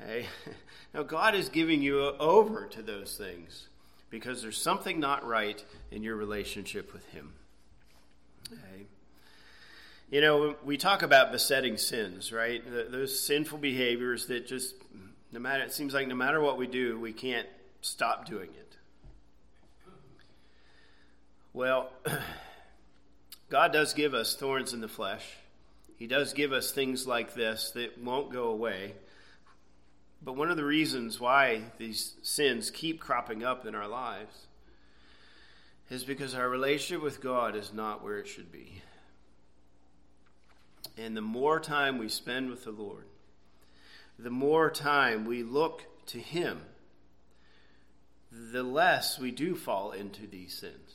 Okay? 0.00 0.26
No, 0.92 1.04
God 1.04 1.36
is 1.36 1.48
giving 1.48 1.82
you 1.82 2.00
over 2.00 2.66
to 2.66 2.82
those 2.82 3.16
things 3.16 3.68
because 4.10 4.42
there's 4.42 4.60
something 4.60 4.98
not 4.98 5.24
right 5.24 5.64
in 5.92 6.02
your 6.02 6.16
relationship 6.16 6.92
with 6.92 7.06
Him. 7.10 7.32
Okay? 8.52 8.86
You 10.10 10.20
know, 10.20 10.56
we 10.64 10.76
talk 10.76 11.02
about 11.02 11.30
besetting 11.30 11.76
sins, 11.76 12.32
right? 12.32 12.60
Those 12.90 13.20
sinful 13.20 13.58
behaviors 13.58 14.26
that 14.26 14.48
just 14.48 14.74
no 15.32 15.40
matter, 15.40 15.62
it 15.62 15.72
seems 15.72 15.94
like 15.94 16.08
no 16.08 16.14
matter 16.14 16.40
what 16.40 16.58
we 16.58 16.66
do, 16.66 16.98
we 16.98 17.12
can't 17.12 17.48
stop 17.80 18.26
doing 18.26 18.50
it. 18.50 18.76
Well, 21.52 21.90
God 23.48 23.72
does 23.72 23.94
give 23.94 24.14
us 24.14 24.36
thorns 24.36 24.72
in 24.72 24.80
the 24.80 24.88
flesh. 24.88 25.24
He 25.96 26.06
does 26.06 26.32
give 26.32 26.52
us 26.52 26.70
things 26.70 27.06
like 27.06 27.34
this 27.34 27.72
that 27.72 28.02
won't 28.02 28.32
go 28.32 28.44
away. 28.44 28.94
But 30.22 30.36
one 30.36 30.50
of 30.50 30.56
the 30.56 30.64
reasons 30.64 31.18
why 31.18 31.62
these 31.78 32.14
sins 32.22 32.70
keep 32.70 33.00
cropping 33.00 33.42
up 33.42 33.66
in 33.66 33.74
our 33.74 33.88
lives 33.88 34.46
is 35.90 36.04
because 36.04 36.34
our 36.34 36.48
relationship 36.48 37.02
with 37.02 37.20
God 37.20 37.56
is 37.56 37.72
not 37.72 38.02
where 38.02 38.18
it 38.18 38.28
should 38.28 38.52
be. 38.52 38.82
And 40.96 41.16
the 41.16 41.22
more 41.22 41.58
time 41.58 41.98
we 41.98 42.08
spend 42.08 42.50
with 42.50 42.64
the 42.64 42.70
Lord, 42.70 43.04
the 44.22 44.30
more 44.30 44.70
time 44.70 45.24
we 45.24 45.42
look 45.42 45.84
to 46.06 46.18
Him, 46.18 46.62
the 48.30 48.62
less 48.62 49.18
we 49.18 49.30
do 49.30 49.54
fall 49.54 49.92
into 49.92 50.26
these 50.26 50.54
sins. 50.54 50.94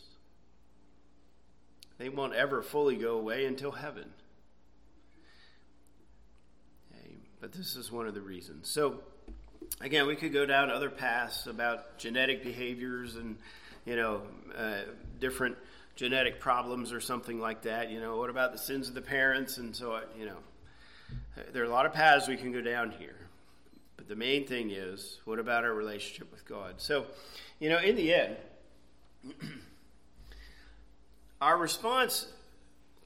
They 1.97 2.09
won't 2.09 2.33
ever 2.33 2.61
fully 2.61 2.97
go 2.97 3.17
away 3.17 3.45
until 3.45 3.71
heaven. 3.71 4.05
Okay, 6.91 7.15
but 7.39 7.53
this 7.53 7.75
is 7.75 7.91
one 7.91 8.07
of 8.07 8.13
the 8.13 8.21
reasons. 8.21 8.69
So, 8.69 8.99
again, 9.81 10.05
we 10.07 10.15
could 10.15 10.33
go 10.33 10.45
down 10.45 10.69
other 10.69 10.89
paths 10.89 11.47
about 11.47 11.97
genetic 11.97 12.43
behaviors 12.43 13.15
and, 13.15 13.37
you 13.85 13.95
know, 13.95 14.21
uh, 14.57 14.81
different 15.19 15.57
genetic 15.95 16.39
problems 16.41 16.91
or 16.91 16.99
something 16.99 17.39
like 17.39 17.61
that. 17.63 17.89
You 17.91 18.01
know, 18.01 18.17
what 18.17 18.29
about 18.29 18.51
the 18.51 18.59
sins 18.59 18.89
of 18.89 18.93
the 18.93 19.01
parents? 19.01 19.57
And 19.57 19.73
so, 19.73 20.01
you 20.17 20.25
know, 20.25 20.37
there 21.53 21.63
are 21.63 21.65
a 21.65 21.69
lot 21.69 21.85
of 21.85 21.93
paths 21.93 22.27
we 22.27 22.37
can 22.37 22.51
go 22.51 22.61
down 22.61 22.91
here. 22.91 23.15
But 23.97 24.07
the 24.07 24.15
main 24.15 24.45
thing 24.45 24.71
is, 24.71 25.19
what 25.25 25.39
about 25.39 25.63
our 25.63 25.73
relationship 25.73 26.31
with 26.31 26.45
God? 26.45 26.75
So, 26.77 27.05
you 27.59 27.69
know, 27.69 27.79
in 27.79 27.95
the 27.95 28.13
end, 28.13 28.35
our 31.41 31.57
response 31.57 32.27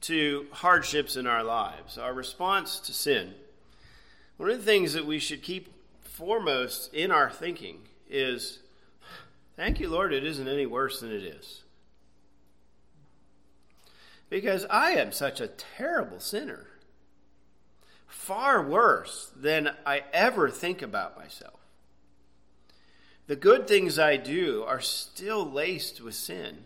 to 0.02 0.46
hardships 0.52 1.16
in 1.16 1.26
our 1.26 1.44
lives, 1.44 1.98
our 1.98 2.12
response 2.12 2.78
to 2.80 2.92
sin, 2.92 3.34
one 4.36 4.50
of 4.50 4.58
the 4.58 4.64
things 4.64 4.94
that 4.94 5.06
we 5.06 5.18
should 5.18 5.42
keep 5.42 5.72
foremost 6.00 6.92
in 6.94 7.10
our 7.10 7.30
thinking 7.30 7.78
is 8.08 8.60
thank 9.56 9.80
you, 9.80 9.88
Lord, 9.88 10.12
it 10.12 10.24
isn't 10.24 10.48
any 10.48 10.66
worse 10.66 11.00
than 11.00 11.12
it 11.12 11.22
is. 11.22 11.62
Because 14.28 14.64
I 14.70 14.92
am 14.92 15.12
such 15.12 15.40
a 15.40 15.48
terrible 15.48 16.20
sinner 16.20 16.69
far 18.10 18.62
worse 18.62 19.30
than 19.36 19.70
I 19.86 20.02
ever 20.12 20.50
think 20.50 20.82
about 20.82 21.16
myself. 21.16 21.60
The 23.26 23.36
good 23.36 23.68
things 23.68 23.98
I 23.98 24.16
do 24.16 24.64
are 24.64 24.80
still 24.80 25.48
laced 25.48 26.00
with 26.00 26.14
sin. 26.14 26.64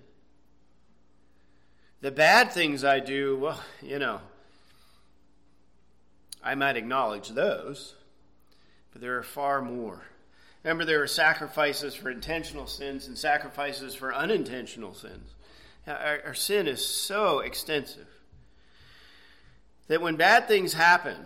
The 2.00 2.10
bad 2.10 2.52
things 2.52 2.84
I 2.84 3.00
do, 3.00 3.38
well, 3.38 3.60
you 3.82 3.98
know, 3.98 4.20
I 6.42 6.54
might 6.54 6.76
acknowledge 6.76 7.28
those, 7.28 7.94
but 8.92 9.00
there 9.00 9.16
are 9.18 9.22
far 9.22 9.62
more. 9.62 10.02
Remember, 10.62 10.86
there 10.86 11.02
are 11.02 11.06
sacrifices 11.06 11.94
for 11.94 12.10
intentional 12.10 12.66
sins 12.66 13.06
and 13.06 13.18
sacrifices 13.18 13.94
for 13.94 14.14
unintentional 14.14 14.94
sins. 14.94 15.34
Our, 15.86 16.20
our 16.26 16.34
sin 16.34 16.66
is 16.66 16.86
so 16.86 17.40
extensive 17.40 18.06
that 19.88 20.00
when 20.00 20.16
bad 20.16 20.48
things 20.48 20.72
happen, 20.72 21.16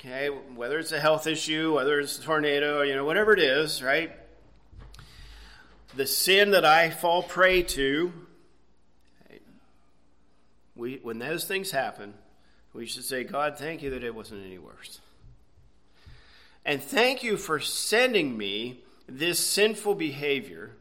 okay, 0.00 0.28
whether 0.28 0.78
it's 0.78 0.92
a 0.92 1.00
health 1.00 1.26
issue, 1.26 1.74
whether 1.74 2.00
it's 2.00 2.18
a 2.18 2.22
tornado, 2.22 2.80
you 2.82 2.94
know, 2.94 3.04
whatever 3.04 3.34
it 3.34 3.38
is, 3.38 3.82
right? 3.82 4.12
The 5.94 6.06
sin 6.06 6.52
that 6.52 6.64
I 6.64 6.90
fall 6.90 7.22
prey 7.22 7.62
to, 7.62 8.12
we, 10.74 11.00
when 11.02 11.18
those 11.18 11.44
things 11.44 11.70
happen, 11.70 12.14
we 12.72 12.86
should 12.86 13.04
say, 13.04 13.24
God, 13.24 13.58
thank 13.58 13.82
you 13.82 13.90
that 13.90 14.02
it 14.02 14.14
wasn't 14.14 14.46
any 14.46 14.58
worse. 14.58 15.00
And 16.64 16.82
thank 16.82 17.22
you 17.22 17.36
for 17.36 17.60
sending 17.60 18.38
me 18.38 18.80
this 19.06 19.38
sinful 19.38 19.96
behavior. 19.96 20.76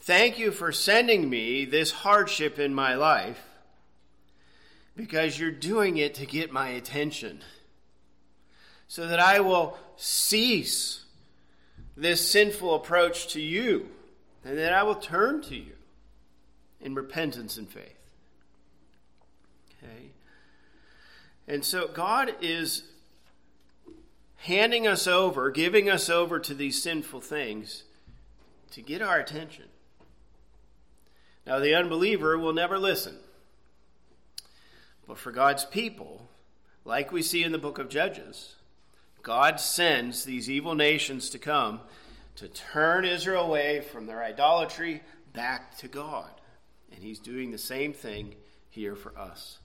Thank 0.00 0.38
you 0.38 0.50
for 0.50 0.72
sending 0.72 1.30
me 1.30 1.64
this 1.64 1.92
hardship 1.92 2.58
in 2.58 2.74
my 2.74 2.94
life 2.94 3.40
because 4.96 5.38
you're 5.38 5.50
doing 5.50 5.96
it 5.96 6.14
to 6.14 6.26
get 6.26 6.52
my 6.52 6.68
attention. 6.68 7.42
So 8.86 9.08
that 9.08 9.18
I 9.18 9.40
will 9.40 9.76
cease 9.96 11.04
this 11.96 12.30
sinful 12.30 12.74
approach 12.74 13.28
to 13.28 13.40
you 13.40 13.88
and 14.44 14.58
that 14.58 14.72
I 14.72 14.82
will 14.82 14.94
turn 14.96 15.42
to 15.42 15.56
you 15.56 15.72
in 16.80 16.94
repentance 16.94 17.56
and 17.56 17.68
faith. 17.68 17.98
Okay? 19.82 20.10
And 21.48 21.64
so 21.64 21.88
God 21.88 22.34
is 22.40 22.84
handing 24.36 24.86
us 24.86 25.06
over, 25.06 25.50
giving 25.50 25.88
us 25.88 26.10
over 26.10 26.38
to 26.38 26.54
these 26.54 26.82
sinful 26.82 27.22
things 27.22 27.84
to 28.72 28.82
get 28.82 29.00
our 29.00 29.18
attention. 29.18 29.64
Now, 31.46 31.58
the 31.58 31.74
unbeliever 31.74 32.38
will 32.38 32.52
never 32.52 32.78
listen. 32.78 33.16
But 35.06 35.18
for 35.18 35.32
God's 35.32 35.64
people, 35.64 36.28
like 36.84 37.12
we 37.12 37.22
see 37.22 37.42
in 37.42 37.52
the 37.52 37.58
book 37.58 37.78
of 37.78 37.88
Judges, 37.88 38.56
God 39.22 39.58
sends 39.58 40.24
these 40.24 40.50
evil 40.50 40.74
nations 40.74 41.30
to 41.30 41.38
come 41.38 41.80
to 42.36 42.48
turn 42.48 43.04
Israel 43.04 43.44
away 43.44 43.80
from 43.80 44.06
their 44.06 44.22
idolatry 44.22 45.02
back 45.32 45.76
to 45.78 45.88
God. 45.88 46.30
And 46.92 47.02
He's 47.02 47.18
doing 47.18 47.50
the 47.50 47.58
same 47.58 47.92
thing 47.92 48.34
here 48.70 48.96
for 48.96 49.16
us. 49.18 49.58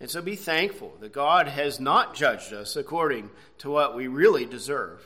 And 0.00 0.10
so 0.10 0.20
be 0.20 0.36
thankful 0.36 0.94
that 1.00 1.12
God 1.12 1.48
has 1.48 1.78
not 1.78 2.14
judged 2.14 2.52
us 2.52 2.76
according 2.76 3.30
to 3.58 3.70
what 3.70 3.94
we 3.94 4.06
really 4.06 4.44
deserve. 4.44 5.00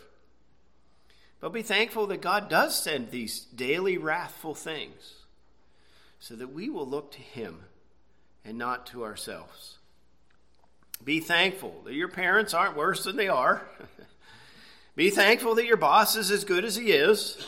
But 1.41 1.53
be 1.53 1.63
thankful 1.63 2.07
that 2.09 2.23
God 2.23 2.49
does 2.49 2.81
send 2.81 3.11
these 3.11 3.41
daily 3.41 3.97
wrathful 3.97 4.55
things 4.55 5.15
so 6.19 6.35
that 6.35 6.53
we 6.53 6.69
will 6.69 6.87
look 6.87 7.13
to 7.13 7.21
Him 7.21 7.61
and 8.45 8.59
not 8.59 8.87
to 8.87 9.05
ourselves. 9.05 9.78
Be 11.05 11.21
thankful 11.21 11.83
that 11.85 11.95
your 11.95 12.09
parents 12.09 12.55
aren't 12.55 12.77
worse 12.77 13.05
than 13.05 13.17
they 13.17 13.29
are. 13.29 13.63
Be 14.97 15.11
thankful 15.11 15.55
that 15.55 15.67
your 15.67 15.77
boss 15.77 16.17
is 16.17 16.31
as 16.31 16.45
good 16.45 16.65
as 16.65 16.77
he 16.77 16.91
is. 16.91 17.47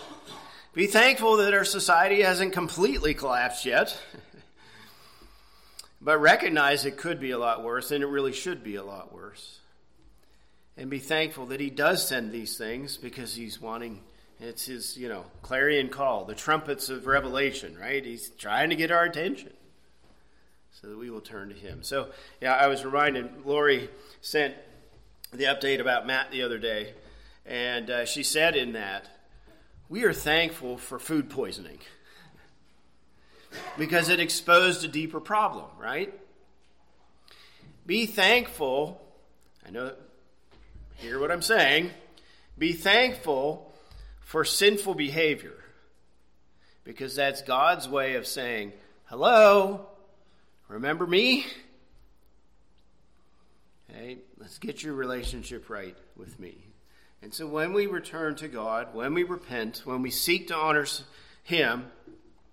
Be 0.72 0.86
thankful 0.86 1.38
that 1.38 1.53
our 1.53 1.64
society 1.64 2.22
hasn't 2.22 2.53
completely 2.53 3.12
collapsed 3.12 3.66
yet. 3.66 3.98
but 6.01 6.18
recognize 6.18 6.84
it 6.84 6.96
could 6.96 7.18
be 7.18 7.32
a 7.32 7.38
lot 7.38 7.64
worse, 7.64 7.90
and 7.90 8.05
it 8.05 8.07
really 8.07 8.32
should 8.32 8.62
be 8.62 8.76
a 8.76 8.84
lot 8.84 9.12
worse. 9.12 9.59
And 10.76 10.88
be 10.88 11.01
thankful 11.01 11.46
that 11.46 11.61
he 11.61 11.70
does 11.70 12.07
send 12.07 12.30
these 12.30 12.57
things 12.57 12.96
because 12.96 13.34
he's 13.34 13.61
wanting 13.61 14.01
it's 14.42 14.64
his, 14.64 14.96
you 14.96 15.09
know, 15.09 15.26
clarion 15.42 15.90
call, 15.90 16.24
the 16.24 16.34
trumpets 16.34 16.88
of 16.88 17.07
revelation, 17.07 17.76
right? 17.78 18.03
He's 18.03 18.30
trying 18.30 18.70
to 18.70 18.76
get 18.76 18.90
our 18.90 19.05
attention 19.05 19.53
so 20.80 20.88
that 20.88 20.98
we 20.98 21.10
will 21.10 21.20
turn 21.20 21.50
to 21.50 21.54
him. 21.54 21.82
So, 21.82 22.08
yeah, 22.40 22.54
I 22.54 22.68
was 22.68 22.84
reminded, 22.84 23.44
Lori 23.44 23.90
sent 24.22 24.54
the 25.32 25.44
update 25.44 25.80
about 25.80 26.06
Matt 26.06 26.30
the 26.30 26.42
other 26.42 26.58
day, 26.58 26.94
and 27.44 27.90
uh, 27.90 28.04
she 28.06 28.22
said 28.22 28.56
in 28.56 28.72
that, 28.72 29.08
we 29.88 30.04
are 30.04 30.12
thankful 30.12 30.78
for 30.78 30.98
food 30.98 31.28
poisoning 31.28 31.78
because 33.76 34.08
it 34.08 34.20
exposed 34.20 34.84
a 34.84 34.88
deeper 34.88 35.20
problem, 35.20 35.66
right? 35.78 36.14
Be 37.84 38.06
thankful. 38.06 39.02
I 39.66 39.70
know, 39.70 39.92
hear 40.96 41.18
what 41.18 41.30
I'm 41.30 41.42
saying. 41.42 41.90
Be 42.56 42.72
thankful 42.72 43.74
for 44.20 44.44
sinful 44.44 44.94
behavior 44.94 45.56
because 46.84 47.16
that's 47.16 47.42
God's 47.42 47.88
way 47.88 48.14
of 48.14 48.26
saying, 48.26 48.72
Hello, 49.06 49.89
remember 50.70 51.06
me? 51.06 51.46
Okay, 53.90 54.18
let's 54.38 54.58
get 54.58 54.82
your 54.82 54.94
relationship 54.94 55.68
right 55.68 55.96
with 56.16 56.38
me. 56.38 56.56
And 57.22 57.34
so 57.34 57.46
when 57.46 57.72
we 57.72 57.86
return 57.86 58.36
to 58.36 58.48
God, 58.48 58.94
when 58.94 59.12
we 59.12 59.24
repent, 59.24 59.82
when 59.84 60.00
we 60.00 60.10
seek 60.10 60.48
to 60.48 60.56
honor 60.56 60.86
Him, 61.42 61.86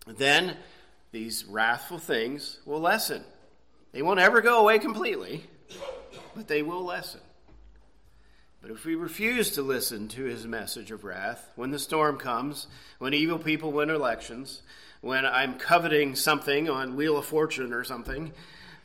then 0.07 0.57
these 1.11 1.45
wrathful 1.45 1.99
things 1.99 2.59
will 2.65 2.82
lessen. 2.82 3.24
They 3.91 4.01
won't 4.01 4.20
ever 4.20 4.41
go 4.41 4.59
away 4.59 4.80
completely, 4.80 5.43
but 6.36 6.47
they 6.47 6.61
will 6.61 6.84
lessen. 6.84 7.22
But 8.61 8.72
if 8.72 8.86
we 8.86 8.95
refuse 8.95 9.51
to 9.51 9.61
listen 9.61 10.07
to 10.09 10.24
his 10.24 10.45
message 10.45 10.91
of 10.91 11.03
wrath, 11.03 11.51
when 11.55 11.72
the 11.72 11.80
storm 11.80 12.18
comes, 12.18 12.68
when 12.99 13.13
evil 13.13 13.39
people 13.39 13.72
win 13.72 13.89
elections, 13.89 14.61
when 15.02 15.26
I'm 15.26 15.58
coveting 15.58 16.16
something 16.16 16.70
on 16.70 16.95
Wheel 16.95 17.18
of 17.18 17.26
Fortune 17.26 17.74
or 17.74 17.84
something, 17.84 18.32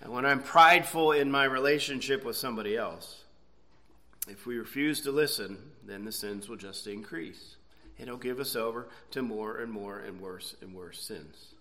and 0.00 0.12
when 0.12 0.26
I'm 0.26 0.42
prideful 0.42 1.12
in 1.12 1.30
my 1.30 1.44
relationship 1.44 2.24
with 2.24 2.36
somebody 2.36 2.76
else, 2.76 3.22
if 4.28 4.46
we 4.46 4.58
refuse 4.58 5.00
to 5.02 5.12
listen, 5.12 5.58
then 5.84 6.04
the 6.04 6.12
sins 6.12 6.48
will 6.48 6.56
just 6.56 6.86
increase. 6.86 7.56
It'll 7.98 8.16
give 8.16 8.40
us 8.40 8.56
over 8.56 8.88
to 9.12 9.22
more 9.22 9.58
and 9.58 9.70
more 9.70 9.98
and 9.98 10.20
worse 10.20 10.54
and 10.60 10.74
worse 10.74 11.00
sins. 11.00 11.52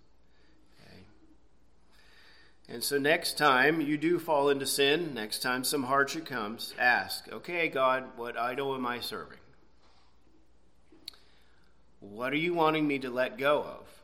And 2.72 2.82
so, 2.82 2.98
next 2.98 3.38
time 3.38 3.82
you 3.82 3.98
do 3.98 4.18
fall 4.18 4.50
into 4.50 4.66
sin, 4.66 5.14
next 5.14 5.40
time 5.40 5.66
some 5.66 5.84
hardship 5.84 6.26
comes, 6.26 6.74
ask, 6.80 7.28
okay, 7.30 7.68
God, 7.68 8.06
what 8.16 8.38
idol 8.38 8.76
am 8.76 8.86
I 8.86 9.02
serving? 9.02 9.40
What 12.00 12.32
are 12.32 12.38
you 12.38 12.54
wanting 12.54 12.88
me 12.88 12.98
to 13.00 13.10
let 13.10 13.38
go 13.38 13.62
of 13.62 14.01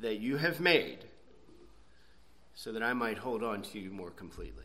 that 0.00 0.18
you 0.20 0.36
have 0.36 0.60
made 0.60 0.98
so 2.54 2.72
that 2.72 2.82
I 2.82 2.92
might 2.92 3.18
hold 3.18 3.42
on 3.42 3.62
to 3.62 3.78
you 3.78 3.90
more 3.90 4.10
completely? 4.10 4.64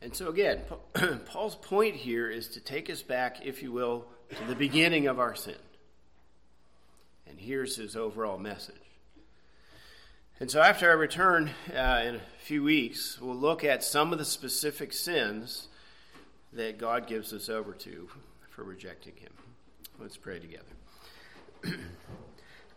And 0.00 0.14
so, 0.14 0.28
again, 0.28 0.60
Paul's 1.26 1.56
point 1.56 1.96
here 1.96 2.30
is 2.30 2.48
to 2.50 2.60
take 2.60 2.88
us 2.88 3.02
back, 3.02 3.44
if 3.44 3.62
you 3.62 3.72
will, 3.72 4.06
to 4.30 4.44
the 4.46 4.54
beginning 4.54 5.08
of 5.08 5.18
our 5.18 5.34
sin. 5.34 5.56
And 7.28 7.38
here's 7.38 7.76
his 7.76 7.96
overall 7.96 8.38
message. 8.38 8.76
And 10.40 10.48
so, 10.50 10.60
after 10.60 10.88
I 10.88 10.94
return 10.94 11.50
uh, 11.74 12.02
in 12.04 12.14
a 12.16 12.20
few 12.42 12.62
weeks, 12.62 13.18
we'll 13.20 13.34
look 13.34 13.64
at 13.64 13.82
some 13.82 14.12
of 14.12 14.20
the 14.20 14.24
specific 14.24 14.92
sins 14.92 15.66
that 16.52 16.78
God 16.78 17.08
gives 17.08 17.32
us 17.32 17.48
over 17.48 17.72
to 17.72 18.08
for 18.50 18.62
rejecting 18.62 19.14
Him. 19.16 19.32
Let's 20.00 20.16
pray 20.16 20.38
together. 20.38 20.62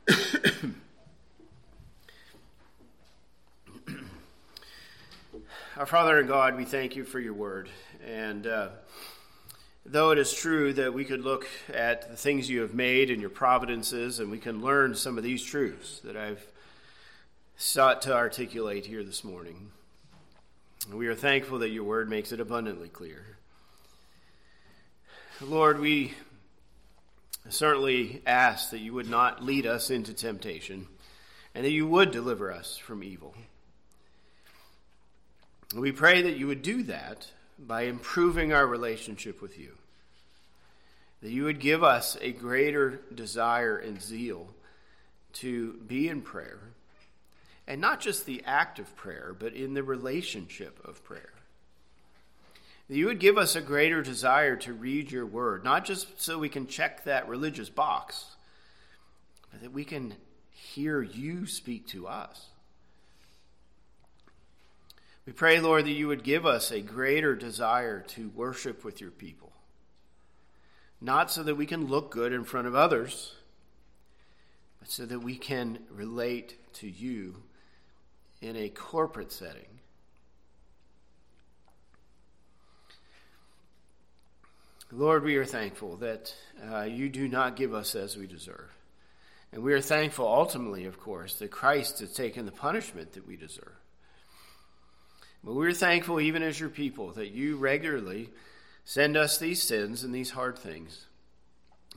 Our 5.78 5.86
Father 5.86 6.20
and 6.20 6.28
God, 6.28 6.58
we 6.58 6.66
thank 6.66 6.96
you 6.96 7.04
for 7.04 7.20
your 7.20 7.34
word. 7.34 7.70
And 8.06 8.48
uh, 8.48 8.70
though 9.86 10.10
it 10.12 10.18
is 10.18 10.34
true 10.34 10.74
that 10.74 10.94
we 10.94 11.06
could 11.06 11.22
look 11.22 11.48
at 11.74 12.10
the 12.10 12.18
things 12.18 12.50
you 12.50 12.62
have 12.62 12.74
made 12.74 13.12
and 13.12 13.22
your 13.22 13.30
providences, 13.30 14.20
and 14.20 14.32
we 14.32 14.40
can 14.40 14.62
learn 14.62 14.96
some 14.96 15.18
of 15.18 15.24
these 15.24 15.44
truths 15.44 16.00
that 16.00 16.18
I've 16.18 16.46
sought 17.58 18.02
to 18.04 18.16
articulate 18.16 18.88
here 18.88 19.04
this 19.04 19.24
morning. 19.24 19.70
We 20.92 21.08
are 21.08 21.16
thankful 21.16 21.60
that 21.60 21.70
your 21.70 21.84
word 21.84 22.10
makes 22.10 22.32
it 22.32 22.40
abundantly 22.40 22.90
clear. 22.90 23.38
Lord, 25.42 25.80
we 25.80 26.14
certainly 27.50 28.22
ask 28.26 28.70
that 28.70 28.80
you 28.80 28.94
would 28.94 29.10
not 29.10 29.44
lead 29.44 29.66
us 29.66 29.90
into 29.90 30.14
temptation 30.14 30.88
and 31.56 31.66
that 31.66 31.72
you 31.72 31.88
would 31.88 32.12
deliver 32.12 32.52
us 32.52 32.78
from 32.78 33.04
evil. 33.04 33.34
We 35.76 35.92
pray 35.92 36.22
that 36.22 36.38
you 36.38 36.48
would 36.48 36.62
do 36.62 36.84
that 36.84 37.28
by 37.58 37.84
improving 37.84 38.54
our 38.54 38.68
relationship 38.68 39.42
with 39.42 39.58
you, 39.58 39.72
that 41.22 41.32
you 41.32 41.44
would 41.44 41.60
give 41.60 41.84
us 41.84 42.18
a 42.22 42.32
greater 42.32 43.02
desire 43.14 43.78
and 43.78 44.02
zeal 44.02 44.48
to 45.34 45.74
be 45.88 46.08
in 46.08 46.22
prayer 46.22 46.60
and 47.68 47.80
not 47.80 48.02
just 48.02 48.26
the 48.26 48.44
act 48.46 48.80
of 48.80 48.96
prayer, 48.96 49.36
but 49.38 49.54
in 49.54 49.74
the 49.74 49.84
relationship 49.84 50.80
of 50.84 51.04
prayer. 51.04 51.32
That 52.92 52.98
you 52.98 53.06
would 53.06 53.20
give 53.20 53.38
us 53.38 53.56
a 53.56 53.62
greater 53.62 54.02
desire 54.02 54.58
to 54.58 54.74
read 54.74 55.14
your 55.14 55.26
word, 55.26 55.64
not 55.64 55.86
just 55.86 56.22
so 56.22 56.38
we 56.38 56.50
can 56.50 56.68
check 56.68 57.06
that 57.06 57.30
religious 57.30 57.70
box, 57.70 58.26
but 59.50 59.62
that 59.62 59.72
we 59.72 59.86
can 59.86 60.16
hear 60.50 61.02
you 61.02 61.46
speak 61.46 61.88
to 61.88 62.06
us. 62.10 62.48
We 65.26 65.32
pray, 65.32 65.62
Lord, 65.62 65.86
that 65.86 65.92
you 65.92 66.10
would 66.10 66.26
give 66.26 66.46
us 66.46 66.70
a 66.70 66.82
greater 66.82 67.34
desire 67.34 68.02
to 68.10 68.28
worship 68.36 68.84
with 68.84 69.00
your 69.00 69.12
people, 69.12 69.54
not 71.00 71.32
so 71.32 71.44
that 71.44 71.56
we 71.56 71.66
can 71.66 71.88
look 71.88 72.12
good 72.12 72.34
in 72.34 72.44
front 72.44 72.68
of 72.68 72.76
others, 72.76 73.36
but 74.82 74.92
so 74.92 75.06
that 75.06 75.20
we 75.20 75.38
can 75.38 75.80
relate 75.90 76.58
to 76.74 76.90
you 76.90 77.44
in 78.42 78.58
a 78.58 78.68
corporate 78.68 79.32
setting. 79.32 79.80
Lord, 84.94 85.24
we 85.24 85.38
are 85.38 85.46
thankful 85.46 85.96
that 85.98 86.36
uh, 86.70 86.82
you 86.82 87.08
do 87.08 87.30
not 87.30 87.56
give 87.56 87.74
us 87.74 87.96
as 87.96 88.18
we 88.18 88.28
deserve. 88.28 88.70
And 89.54 89.64
we 89.64 89.74
are 89.74 89.80
thankful 89.80 90.28
ultimately, 90.28 90.84
of 90.84 91.00
course, 91.00 91.36
that 91.36 91.50
Christ 91.50 92.00
has 92.00 92.14
taken 92.14 92.46
the 92.46 92.52
punishment 92.52 93.14
that 93.14 93.26
we 93.26 93.38
deserve. 93.38 93.72
But 95.46 95.56
we're 95.56 95.74
thankful, 95.74 96.20
even 96.20 96.44
as 96.44 96.60
your 96.60 96.68
people, 96.68 97.14
that 97.14 97.32
you 97.32 97.56
regularly 97.56 98.32
send 98.84 99.16
us 99.16 99.38
these 99.38 99.64
sins 99.64 100.04
and 100.04 100.14
these 100.14 100.32
hard 100.32 100.60
things, 100.60 101.06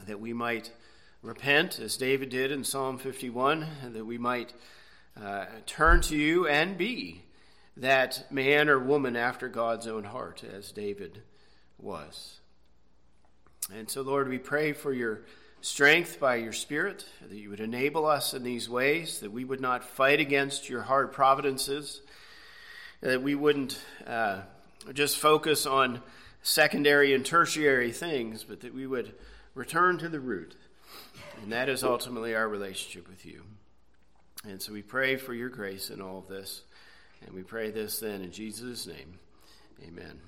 that 0.07 0.21
we 0.21 0.33
might 0.33 0.71
repent, 1.21 1.81
as 1.81 1.97
David 1.97 2.29
did 2.29 2.53
in 2.53 2.63
Psalm 2.63 2.99
51, 2.99 3.67
and 3.83 3.95
that 3.97 4.07
we 4.07 4.19
might 4.19 4.53
uh, 5.21 5.47
turn 5.67 6.01
to 6.03 6.17
you 6.17 6.47
and 6.47 6.79
be 6.79 7.23
that 7.77 8.31
man 8.31 8.69
or 8.69 8.79
woman 8.79 9.17
after 9.17 9.49
God's 9.49 9.89
own 9.89 10.05
heart, 10.05 10.45
as 10.45 10.71
David 10.71 11.23
was. 11.77 12.39
And 13.73 13.89
so, 13.89 14.03
Lord, 14.03 14.29
we 14.29 14.39
pray 14.39 14.73
for 14.73 14.93
your 14.93 15.23
strength 15.63 16.21
by 16.21 16.37
your 16.37 16.53
Spirit, 16.53 17.07
that 17.23 17.37
you 17.37 17.49
would 17.49 17.61
enable 17.61 18.05
us 18.05 18.35
in 18.35 18.43
these 18.43 18.69
ways, 18.69 19.21
that 19.21 19.33
we 19.33 19.45
would 19.45 19.61
not 19.61 19.83
fight 19.83 20.21
against 20.21 20.69
your 20.69 20.83
hard 20.83 21.13
providences, 21.13 22.03
that 23.01 23.23
we 23.23 23.35
wouldn't 23.35 23.81
uh, 24.07 24.41
just 24.93 25.17
focus 25.17 25.65
on 25.65 26.03
secondary 26.43 27.15
and 27.15 27.25
tertiary 27.25 27.91
things, 27.91 28.45
but 28.45 28.61
that 28.61 28.75
we 28.75 28.87
would 28.87 29.15
return 29.55 29.97
to 29.99 30.11
the 30.11 30.21
root. 30.21 30.55
And 31.43 31.51
that 31.53 31.71
is 31.71 31.83
ultimately 31.83 32.35
our 32.35 32.49
relationship 32.49 33.09
with 33.09 33.25
you. 33.25 33.43
And 34.47 34.61
so 34.61 34.73
we 34.73 34.83
pray 34.83 35.17
for 35.17 35.33
your 35.33 35.49
grace 35.49 35.89
in 35.89 36.03
all 36.03 36.19
of 36.19 36.29
this. 36.29 36.63
And 37.25 37.35
we 37.35 37.43
pray 37.43 37.71
this 37.71 38.01
then 38.01 38.21
in 38.21 38.31
Jesus' 38.31 38.87
name. 38.87 39.19
Amen. 39.83 40.25